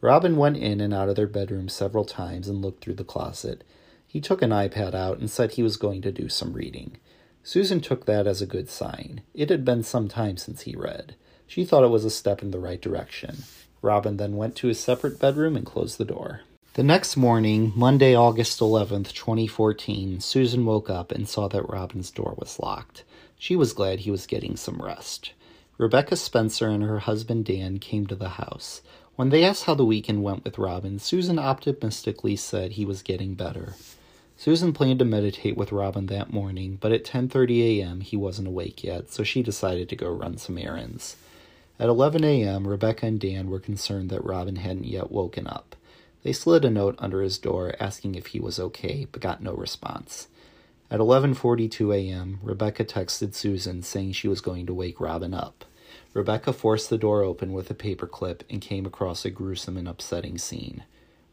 Robin 0.00 0.36
went 0.36 0.56
in 0.56 0.80
and 0.80 0.92
out 0.92 1.08
of 1.08 1.14
their 1.14 1.28
bedroom 1.28 1.68
several 1.68 2.04
times 2.04 2.48
and 2.48 2.60
looked 2.60 2.82
through 2.82 2.94
the 2.94 3.04
closet. 3.04 3.62
He 4.04 4.20
took 4.20 4.42
an 4.42 4.50
iPad 4.50 4.94
out 4.94 5.18
and 5.18 5.30
said 5.30 5.52
he 5.52 5.62
was 5.62 5.76
going 5.76 6.02
to 6.02 6.10
do 6.10 6.28
some 6.28 6.52
reading. 6.52 6.96
Susan 7.44 7.80
took 7.80 8.06
that 8.06 8.26
as 8.26 8.40
a 8.40 8.46
good 8.46 8.68
sign. 8.68 9.22
It 9.34 9.50
had 9.50 9.64
been 9.64 9.82
some 9.82 10.08
time 10.08 10.36
since 10.36 10.62
he 10.62 10.76
read. 10.76 11.16
She 11.46 11.64
thought 11.64 11.84
it 11.84 11.88
was 11.88 12.04
a 12.04 12.10
step 12.10 12.42
in 12.42 12.50
the 12.50 12.58
right 12.58 12.80
direction. 12.80 13.44
Robin 13.82 14.16
then 14.16 14.36
went 14.36 14.54
to 14.56 14.68
his 14.68 14.78
separate 14.78 15.18
bedroom 15.18 15.56
and 15.56 15.66
closed 15.66 15.98
the 15.98 16.04
door. 16.04 16.42
The 16.74 16.82
next 16.82 17.16
morning, 17.16 17.72
Monday, 17.76 18.14
August 18.14 18.60
11th, 18.60 19.12
2014, 19.12 20.20
Susan 20.20 20.64
woke 20.64 20.88
up 20.88 21.12
and 21.12 21.28
saw 21.28 21.48
that 21.48 21.68
Robin's 21.68 22.10
door 22.10 22.34
was 22.38 22.58
locked. 22.58 23.04
She 23.36 23.56
was 23.56 23.72
glad 23.72 24.00
he 24.00 24.10
was 24.10 24.26
getting 24.26 24.56
some 24.56 24.80
rest. 24.80 25.32
Rebecca 25.76 26.16
Spencer 26.16 26.68
and 26.68 26.82
her 26.84 27.00
husband 27.00 27.44
Dan 27.44 27.78
came 27.78 28.06
to 28.06 28.14
the 28.14 28.30
house. 28.30 28.82
When 29.16 29.28
they 29.28 29.44
asked 29.44 29.64
how 29.64 29.74
the 29.74 29.84
weekend 29.84 30.22
went 30.22 30.44
with 30.44 30.58
Robin, 30.58 30.98
Susan 30.98 31.38
optimistically 31.38 32.36
said 32.36 32.72
he 32.72 32.86
was 32.86 33.02
getting 33.02 33.34
better. 33.34 33.74
Susan 34.36 34.72
planned 34.72 34.98
to 34.98 35.04
meditate 35.04 35.56
with 35.56 35.72
Robin 35.72 36.06
that 36.06 36.32
morning, 36.32 36.78
but 36.80 36.92
at 36.92 37.04
10:30 37.04 37.78
a.m. 37.78 38.00
he 38.00 38.16
wasn't 38.16 38.48
awake 38.48 38.82
yet, 38.82 39.10
so 39.10 39.22
she 39.22 39.42
decided 39.42 39.88
to 39.88 39.96
go 39.96 40.08
run 40.08 40.36
some 40.36 40.58
errands. 40.58 41.16
At 41.78 41.88
11 41.88 42.24
a.m., 42.24 42.66
Rebecca 42.66 43.06
and 43.06 43.20
Dan 43.20 43.48
were 43.48 43.60
concerned 43.60 44.10
that 44.10 44.24
Robin 44.24 44.56
hadn't 44.56 44.86
yet 44.86 45.10
woken 45.10 45.46
up. 45.46 45.76
They 46.22 46.32
slid 46.32 46.64
a 46.64 46.70
note 46.70 46.94
under 46.98 47.22
his 47.22 47.38
door 47.38 47.74
asking 47.80 48.14
if 48.14 48.28
he 48.28 48.40
was 48.40 48.60
okay, 48.60 49.06
but 49.10 49.20
got 49.20 49.42
no 49.42 49.52
response. 49.52 50.28
At 50.90 51.00
11:42 51.00 51.94
a.m., 51.94 52.38
Rebecca 52.42 52.84
texted 52.84 53.34
Susan 53.34 53.82
saying 53.82 54.12
she 54.12 54.28
was 54.28 54.40
going 54.40 54.66
to 54.66 54.74
wake 54.74 55.00
Robin 55.00 55.34
up. 55.34 55.64
Rebecca 56.14 56.52
forced 56.52 56.90
the 56.90 56.98
door 56.98 57.22
open 57.22 57.52
with 57.52 57.70
a 57.70 57.74
paperclip 57.74 58.42
and 58.50 58.60
came 58.60 58.86
across 58.86 59.24
a 59.24 59.30
gruesome 59.30 59.76
and 59.76 59.88
upsetting 59.88 60.36
scene. 60.38 60.84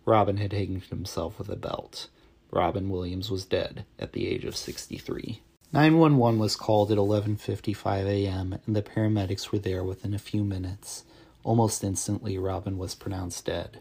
Robin 0.05 0.37
had 0.37 0.53
hanged 0.53 0.83
himself 0.85 1.37
with 1.37 1.49
a 1.49 1.55
belt. 1.55 2.07
Robin 2.51 2.89
Williams 2.89 3.29
was 3.29 3.45
dead 3.45 3.85
at 3.97 4.13
the 4.13 4.27
age 4.27 4.45
of 4.45 4.55
63. 4.55 5.41
911 5.71 6.39
was 6.39 6.55
called 6.55 6.91
at 6.91 6.97
11:55 6.97 8.05
a.m. 8.05 8.57
and 8.65 8.75
the 8.75 8.81
paramedics 8.81 9.51
were 9.51 9.59
there 9.59 9.83
within 9.83 10.13
a 10.15 10.19
few 10.19 10.43
minutes. 10.43 11.03
Almost 11.43 11.83
instantly, 11.83 12.37
Robin 12.37 12.77
was 12.77 12.95
pronounced 12.95 13.45
dead. 13.45 13.79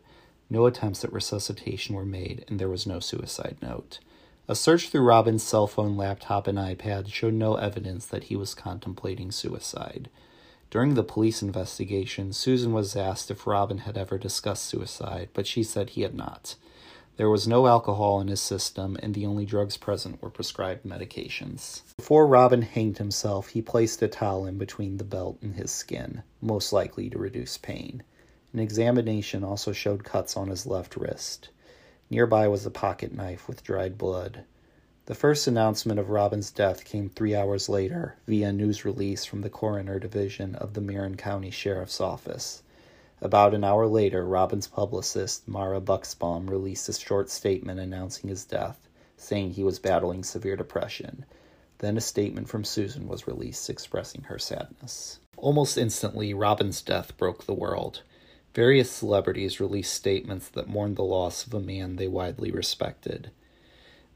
No 0.51 0.67
attempts 0.67 1.03
at 1.03 1.13
resuscitation 1.13 1.95
were 1.95 2.05
made 2.05 2.45
and 2.49 2.59
there 2.59 2.69
was 2.69 2.87
no 2.87 3.01
suicide 3.01 3.57
note. 3.63 4.01
A 4.49 4.55
search 4.55 4.89
through 4.89 5.03
Robin's 5.03 5.43
cell 5.43 5.67
phone, 5.67 5.97
laptop, 5.97 6.47
and 6.47 6.57
iPad 6.59 7.13
showed 7.13 7.35
no 7.35 7.57
evidence 7.57 8.07
that 8.07 8.25
he 8.25 8.37
was 8.37 8.55
contemplating 8.55 9.31
suicide. 9.31 10.09
During 10.71 10.95
the 10.95 11.03
police 11.03 11.43
investigation, 11.43 12.33
Susan 12.33 12.73
was 12.73 12.97
asked 12.97 13.31
if 13.31 13.47
Robin 13.47 13.79
had 13.79 13.97
ever 13.97 14.19
discussed 14.19 14.65
suicide, 14.65 15.31
but 15.33 15.47
she 15.47 15.63
said 15.63 15.91
he 15.91 16.03
had 16.03 16.15
not. 16.15 16.55
There 17.19 17.29
was 17.29 17.49
no 17.49 17.67
alcohol 17.67 18.21
in 18.21 18.29
his 18.29 18.41
system, 18.41 18.97
and 19.03 19.13
the 19.13 19.27
only 19.27 19.45
drugs 19.45 19.77
present 19.77 20.23
were 20.23 20.31
prescribed 20.31 20.85
medications. 20.85 21.83
Before 21.97 22.29
Robin 22.29 22.63
hanged 22.63 22.99
himself, 22.99 23.49
he 23.49 23.61
placed 23.61 24.01
a 24.03 24.07
towel 24.07 24.47
in 24.47 24.57
between 24.57 24.99
the 24.99 25.05
belt 25.05 25.37
and 25.43 25.57
his 25.57 25.73
skin, 25.73 26.23
most 26.41 26.73
likely 26.73 27.11
to 27.11 27.19
reduce 27.19 27.59
pain. 27.59 28.05
An 28.53 28.61
examination 28.61 29.43
also 29.43 29.73
showed 29.73 30.05
cuts 30.05 30.37
on 30.37 30.47
his 30.47 30.65
left 30.65 30.95
wrist. 30.97 31.49
Nearby 32.09 32.47
was 32.47 32.65
a 32.65 32.71
pocket 32.71 33.13
knife 33.13 33.49
with 33.49 33.65
dried 33.65 33.99
blood. 33.99 34.45
The 35.07 35.17
first 35.17 35.49
announcement 35.49 35.99
of 35.99 36.11
Robin's 36.11 36.53
death 36.53 36.85
came 36.85 37.09
three 37.09 37.35
hours 37.35 37.69
later 37.69 38.15
via 38.29 38.51
a 38.51 38.53
news 38.53 38.85
release 38.85 39.25
from 39.25 39.41
the 39.41 39.51
coroner 39.51 39.99
division 39.99 40.55
of 40.55 40.75
the 40.75 40.81
Marin 40.81 41.17
County 41.17 41.51
Sheriff's 41.51 42.01
Office. 42.01 42.63
About 43.21 43.53
an 43.53 43.65
hour 43.65 43.87
later, 43.87 44.25
Robin's 44.25 44.69
publicist, 44.69 45.49
Mara 45.49 45.81
Bucksbaum, 45.81 46.49
released 46.49 46.89
a 46.89 46.93
short 46.93 47.31
statement 47.31 47.81
announcing 47.81 48.31
his 48.31 48.45
death, 48.45 48.89
saying 49.17 49.51
he 49.51 49.65
was 49.65 49.81
battling 49.81 50.23
severe 50.23 50.55
depression. 50.55 51.25
Then 51.79 51.97
a 51.97 52.01
statement 52.01 52.49
from 52.49 52.65
Susan 52.65 53.09
was 53.09 53.27
released 53.27 53.69
expressing 53.69 54.23
her 54.23 54.39
sadness. 54.39 55.19
Almost 55.37 55.79
instantly, 55.79 56.33
Robin's 56.35 56.81
death 56.83 57.17
broke 57.17 57.45
the 57.45 57.55
world. 57.55 58.03
Various 58.55 58.91
celebrities 58.91 59.61
released 59.61 59.93
statements 59.93 60.49
that 60.49 60.69
mourned 60.69 60.97
the 60.97 61.03
loss 61.03 61.47
of 61.47 61.55
a 61.55 61.61
man 61.61 61.97
they 61.97 62.09
widely 62.09 62.51
respected. 62.51 63.31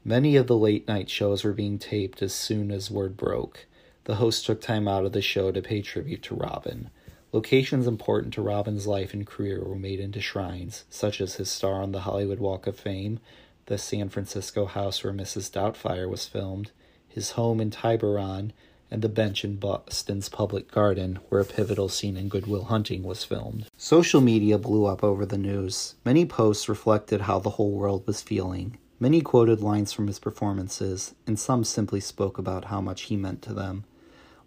Many 0.05 0.35
of 0.35 0.47
the 0.47 0.57
late 0.57 0.87
night 0.87 1.09
shows 1.09 1.43
were 1.43 1.53
being 1.53 1.79
taped 1.79 2.21
as 2.21 2.33
soon 2.33 2.71
as 2.71 2.91
word 2.91 3.15
broke. 3.15 3.65
The 4.05 4.15
host 4.15 4.45
took 4.45 4.59
time 4.59 4.87
out 4.87 5.05
of 5.05 5.13
the 5.13 5.21
show 5.21 5.51
to 5.51 5.61
pay 5.61 5.81
tribute 5.81 6.23
to 6.23 6.35
Robin. 6.35 6.89
Locations 7.33 7.87
important 7.87 8.31
to 8.35 8.43
Robin's 8.43 8.85
life 8.85 9.11
and 9.11 9.25
career 9.25 9.63
were 9.63 9.75
made 9.75 9.99
into 9.99 10.21
shrines, 10.21 10.85
such 10.91 11.19
as 11.19 11.35
his 11.35 11.49
star 11.49 11.81
on 11.81 11.91
the 11.91 12.01
Hollywood 12.01 12.39
Walk 12.39 12.67
of 12.67 12.77
Fame, 12.77 13.19
the 13.65 13.79
San 13.79 14.09
Francisco 14.09 14.67
house 14.67 15.03
where 15.03 15.11
Mrs. 15.11 15.51
Doubtfire 15.51 16.07
was 16.07 16.27
filmed, 16.27 16.69
his 17.07 17.31
home 17.31 17.59
in 17.59 17.71
Tiburon, 17.71 18.53
and 18.91 19.01
the 19.01 19.09
bench 19.09 19.43
in 19.43 19.55
Boston's 19.55 20.29
Public 20.29 20.69
Garden, 20.69 21.17
where 21.29 21.41
a 21.41 21.45
pivotal 21.45 21.89
scene 21.89 22.17
in 22.17 22.27
Good 22.27 22.45
Will 22.45 22.65
Hunting 22.65 23.01
was 23.01 23.23
filmed. 23.23 23.65
Social 23.77 24.21
media 24.21 24.59
blew 24.59 24.85
up 24.85 25.03
over 25.03 25.25
the 25.25 25.39
news. 25.39 25.95
Many 26.05 26.27
posts 26.27 26.69
reflected 26.69 27.21
how 27.21 27.39
the 27.39 27.51
whole 27.51 27.71
world 27.71 28.05
was 28.05 28.21
feeling. 28.21 28.77
Many 28.99 29.21
quoted 29.21 29.59
lines 29.59 29.91
from 29.91 30.05
his 30.05 30.19
performances, 30.19 31.15
and 31.25 31.39
some 31.39 31.63
simply 31.63 31.99
spoke 31.99 32.37
about 32.37 32.65
how 32.65 32.79
much 32.79 33.03
he 33.03 33.17
meant 33.17 33.41
to 33.41 33.55
them. 33.55 33.85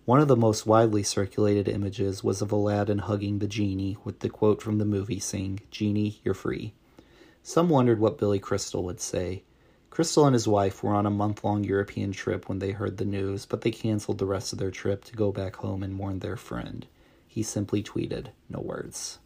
One 0.07 0.21
of 0.21 0.29
the 0.29 0.37
most 0.37 0.67
widely 0.67 1.03
circulated 1.03 1.67
images 1.67 2.23
was 2.23 2.41
of 2.41 2.53
Aladdin 2.53 2.99
hugging 2.99 3.41
the 3.41 3.49
genie 3.49 3.97
with 4.05 4.21
the 4.21 4.29
quote 4.29 4.63
from 4.63 4.79
the 4.79 4.85
movie 4.85 5.19
saying, 5.19 5.63
Genie, 5.73 6.21
you're 6.23 6.33
free. 6.33 6.75
Some 7.43 7.69
wondered 7.69 7.99
what 7.99 8.17
Billy 8.17 8.39
Crystal 8.39 8.85
would 8.85 9.01
say. 9.01 9.43
Crystal 9.91 10.25
and 10.25 10.35
his 10.35 10.47
wife 10.47 10.85
were 10.85 10.95
on 10.95 11.07
a 11.07 11.11
month 11.11 11.43
long 11.43 11.65
European 11.65 12.13
trip 12.13 12.49
when 12.49 12.61
they 12.61 12.71
heard 12.71 12.99
the 12.99 13.05
news, 13.05 13.47
but 13.47 13.63
they 13.63 13.73
canceled 13.73 14.19
the 14.19 14.27
rest 14.27 14.53
of 14.53 14.61
their 14.61 14.71
trip 14.71 15.03
to 15.07 15.17
go 15.17 15.33
back 15.33 15.57
home 15.57 15.83
and 15.83 15.93
mourn 15.93 16.21
their 16.21 16.37
friend. 16.37 16.87
He 17.27 17.43
simply 17.43 17.83
tweeted, 17.83 18.29
no 18.49 18.61
words. 18.61 19.19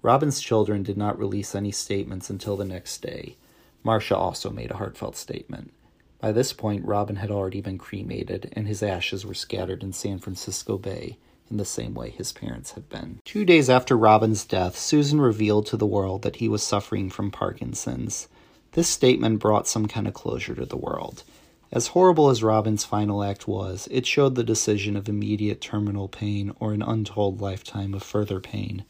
Robin's 0.00 0.40
children 0.40 0.82
did 0.82 0.96
not 0.96 1.18
release 1.18 1.54
any 1.54 1.72
statements 1.72 2.30
until 2.30 2.56
the 2.56 2.64
next 2.64 3.02
day. 3.02 3.36
Marcia 3.82 4.16
also 4.16 4.48
made 4.48 4.70
a 4.70 4.78
heartfelt 4.78 5.14
statement. 5.14 5.74
By 6.24 6.32
this 6.32 6.54
point, 6.54 6.86
Robin 6.86 7.16
had 7.16 7.30
already 7.30 7.60
been 7.60 7.76
cremated, 7.76 8.50
and 8.54 8.66
his 8.66 8.82
ashes 8.82 9.26
were 9.26 9.34
scattered 9.34 9.82
in 9.82 9.92
San 9.92 10.18
Francisco 10.18 10.78
Bay 10.78 11.18
in 11.50 11.58
the 11.58 11.66
same 11.66 11.92
way 11.92 12.08
his 12.08 12.32
parents 12.32 12.70
had 12.70 12.88
been. 12.88 13.20
Two 13.26 13.44
days 13.44 13.68
after 13.68 13.94
Robin's 13.94 14.46
death, 14.46 14.74
Susan 14.74 15.20
revealed 15.20 15.66
to 15.66 15.76
the 15.76 15.84
world 15.84 16.22
that 16.22 16.36
he 16.36 16.48
was 16.48 16.62
suffering 16.62 17.10
from 17.10 17.30
Parkinson's. 17.30 18.28
This 18.72 18.88
statement 18.88 19.38
brought 19.38 19.68
some 19.68 19.86
kind 19.86 20.08
of 20.08 20.14
closure 20.14 20.54
to 20.54 20.64
the 20.64 20.78
world. 20.78 21.24
As 21.70 21.88
horrible 21.88 22.30
as 22.30 22.42
Robin's 22.42 22.86
final 22.86 23.22
act 23.22 23.46
was, 23.46 23.86
it 23.90 24.06
showed 24.06 24.34
the 24.34 24.42
decision 24.42 24.96
of 24.96 25.10
immediate 25.10 25.60
terminal 25.60 26.08
pain 26.08 26.54
or 26.58 26.72
an 26.72 26.80
untold 26.80 27.42
lifetime 27.42 27.92
of 27.92 28.02
further 28.02 28.40
pain. 28.40 28.86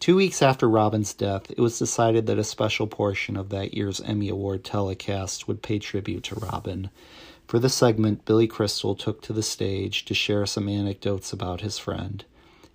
Two 0.00 0.14
weeks 0.14 0.42
after 0.42 0.68
Robin's 0.68 1.12
death, 1.12 1.50
it 1.50 1.58
was 1.58 1.78
decided 1.78 2.26
that 2.26 2.38
a 2.38 2.44
special 2.44 2.86
portion 2.86 3.36
of 3.36 3.48
that 3.48 3.74
year's 3.74 4.00
Emmy 4.00 4.28
Award 4.28 4.62
telecast 4.64 5.48
would 5.48 5.60
pay 5.60 5.80
tribute 5.80 6.22
to 6.24 6.36
Robin. 6.36 6.90
For 7.48 7.58
the 7.58 7.68
segment, 7.68 8.24
Billy 8.24 8.46
Crystal 8.46 8.94
took 8.94 9.20
to 9.22 9.32
the 9.32 9.42
stage 9.42 10.04
to 10.04 10.14
share 10.14 10.46
some 10.46 10.68
anecdotes 10.68 11.32
about 11.32 11.62
his 11.62 11.78
friend. 11.78 12.24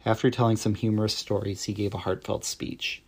After 0.05 0.29
telling 0.29 0.57
some 0.57 0.75
humorous 0.75 1.15
stories, 1.15 1.63
he 1.63 1.73
gave 1.73 1.93
a 1.93 1.99
heartfelt 1.99 2.43
speech. 2.43 3.01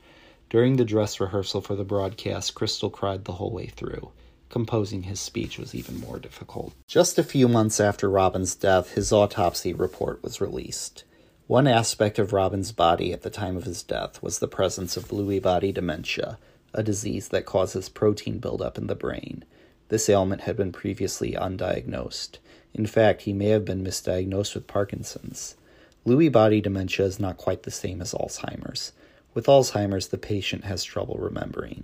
During 0.49 0.77
the 0.77 0.85
dress 0.85 1.19
rehearsal 1.19 1.59
for 1.59 1.75
the 1.75 1.83
broadcast, 1.83 2.55
Crystal 2.55 2.89
cried 2.89 3.25
the 3.25 3.33
whole 3.33 3.51
way 3.51 3.67
through. 3.67 4.11
Composing 4.47 5.03
his 5.03 5.19
speech 5.19 5.57
was 5.57 5.75
even 5.75 5.99
more 5.99 6.19
difficult. 6.19 6.73
Just 6.87 7.19
a 7.19 7.23
few 7.23 7.49
months 7.49 7.81
after 7.81 8.09
Robin's 8.09 8.55
death, 8.55 8.93
his 8.93 9.11
autopsy 9.11 9.73
report 9.73 10.23
was 10.23 10.39
released. 10.39 11.03
One 11.47 11.67
aspect 11.67 12.17
of 12.17 12.33
Robin's 12.33 12.71
body 12.71 13.13
at 13.13 13.21
the 13.21 13.29
time 13.29 13.55
of 13.55 13.65
his 13.65 13.83
death 13.83 14.23
was 14.23 14.39
the 14.39 14.47
presence 14.47 14.97
of 14.97 15.09
Lewy 15.09 15.39
body 15.39 15.71
dementia, 15.71 16.39
a 16.73 16.81
disease 16.81 17.27
that 17.27 17.45
causes 17.45 17.87
protein 17.87 18.39
buildup 18.39 18.79
in 18.79 18.87
the 18.87 18.95
brain. 18.95 19.45
This 19.89 20.09
ailment 20.09 20.41
had 20.41 20.57
been 20.57 20.71
previously 20.71 21.33
undiagnosed. 21.33 22.39
In 22.73 22.87
fact, 22.87 23.21
he 23.21 23.33
may 23.33 23.49
have 23.49 23.63
been 23.63 23.83
misdiagnosed 23.83 24.55
with 24.55 24.65
Parkinson's. 24.65 25.55
Lewy 26.03 26.31
body 26.31 26.61
dementia 26.61 27.05
is 27.05 27.19
not 27.19 27.37
quite 27.37 27.61
the 27.61 27.69
same 27.69 28.01
as 28.01 28.15
Alzheimer's. 28.15 28.93
With 29.35 29.45
Alzheimer's, 29.45 30.07
the 30.07 30.17
patient 30.17 30.63
has 30.63 30.83
trouble 30.83 31.17
remembering. 31.19 31.83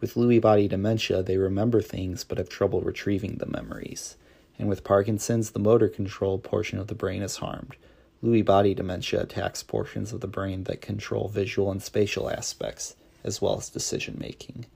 With 0.00 0.14
Lewy 0.14 0.40
body 0.40 0.68
dementia, 0.68 1.22
they 1.22 1.36
remember 1.36 1.82
things 1.82 2.24
but 2.24 2.38
have 2.38 2.48
trouble 2.48 2.80
retrieving 2.80 3.36
the 3.36 3.46
memories. 3.46 4.16
And 4.58 4.70
with 4.70 4.84
Parkinson's, 4.84 5.50
the 5.50 5.58
motor 5.58 5.90
control 5.90 6.38
portion 6.38 6.78
of 6.78 6.86
the 6.86 6.94
brain 6.94 7.20
is 7.20 7.36
harmed. 7.36 7.76
Lewy 8.22 8.44
body 8.44 8.74
dementia 8.74 9.22
attacks 9.22 9.62
portions 9.62 10.12
of 10.12 10.20
the 10.20 10.28
brain 10.28 10.64
that 10.64 10.80
control 10.80 11.28
visual 11.28 11.70
and 11.70 11.82
spatial 11.82 12.30
aspects, 12.30 12.94
as 13.24 13.42
well 13.42 13.56
as 13.58 13.68
decision 13.68 14.16
making. 14.18 14.66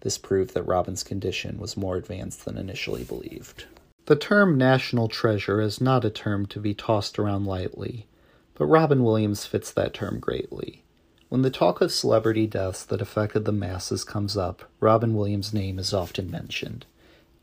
This 0.00 0.18
proved 0.18 0.54
that 0.54 0.64
Robin's 0.64 1.04
condition 1.04 1.58
was 1.58 1.76
more 1.76 1.96
advanced 1.96 2.44
than 2.44 2.58
initially 2.58 3.04
believed. 3.04 3.66
The 4.06 4.16
term 4.16 4.56
national 4.56 5.08
treasure 5.08 5.60
is 5.60 5.80
not 5.80 6.04
a 6.04 6.10
term 6.10 6.46
to 6.46 6.60
be 6.60 6.74
tossed 6.74 7.18
around 7.18 7.44
lightly, 7.44 8.06
but 8.54 8.66
Robin 8.66 9.04
Williams 9.04 9.44
fits 9.44 9.70
that 9.72 9.94
term 9.94 10.18
greatly. 10.18 10.82
When 11.28 11.42
the 11.42 11.50
talk 11.50 11.80
of 11.80 11.92
celebrity 11.92 12.46
deaths 12.46 12.84
that 12.84 13.02
affected 13.02 13.44
the 13.44 13.52
masses 13.52 14.02
comes 14.02 14.36
up, 14.36 14.62
Robin 14.80 15.14
Williams' 15.14 15.52
name 15.52 15.78
is 15.78 15.92
often 15.92 16.30
mentioned, 16.30 16.86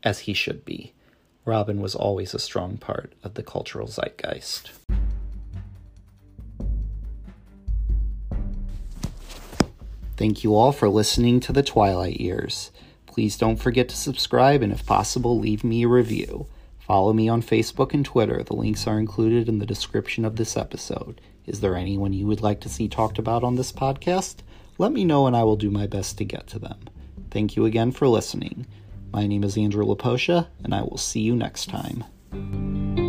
as 0.02 0.20
he 0.20 0.34
should 0.34 0.64
be. 0.64 0.92
Robin 1.44 1.80
was 1.80 1.94
always 1.94 2.34
a 2.34 2.40
strong 2.40 2.78
part 2.78 3.12
of 3.22 3.34
the 3.34 3.44
cultural 3.44 3.86
zeitgeist. 3.86 4.72
Thank 10.16 10.42
you 10.42 10.54
all 10.54 10.72
for 10.72 10.88
listening 10.88 11.40
to 11.40 11.52
the 11.52 11.62
Twilight 11.62 12.20
Years. 12.20 12.70
Please 13.06 13.36
don't 13.36 13.56
forget 13.56 13.88
to 13.90 13.96
subscribe 13.96 14.62
and, 14.62 14.72
if 14.72 14.86
possible, 14.86 15.38
leave 15.38 15.62
me 15.62 15.82
a 15.84 15.88
review. 15.88 16.46
Follow 16.78 17.12
me 17.12 17.28
on 17.28 17.42
Facebook 17.42 17.92
and 17.92 18.04
Twitter. 18.04 18.42
The 18.42 18.54
links 18.54 18.86
are 18.86 18.98
included 18.98 19.48
in 19.48 19.58
the 19.58 19.66
description 19.66 20.24
of 20.24 20.36
this 20.36 20.56
episode. 20.56 21.20
Is 21.44 21.60
there 21.60 21.76
anyone 21.76 22.12
you 22.12 22.26
would 22.26 22.42
like 22.42 22.60
to 22.60 22.68
see 22.68 22.88
talked 22.88 23.18
about 23.18 23.44
on 23.44 23.56
this 23.56 23.72
podcast? 23.72 24.36
Let 24.78 24.92
me 24.92 25.04
know 25.04 25.26
and 25.26 25.36
I 25.36 25.42
will 25.42 25.56
do 25.56 25.70
my 25.70 25.86
best 25.86 26.18
to 26.18 26.24
get 26.24 26.46
to 26.48 26.58
them. 26.58 26.78
Thank 27.30 27.56
you 27.56 27.64
again 27.64 27.92
for 27.92 28.08
listening. 28.08 28.66
My 29.12 29.26
name 29.26 29.44
is 29.44 29.56
Andrew 29.56 29.84
Laposha, 29.84 30.48
and 30.62 30.74
I 30.74 30.82
will 30.82 30.98
see 30.98 31.20
you 31.20 31.34
next 31.34 31.68
time. 31.68 33.05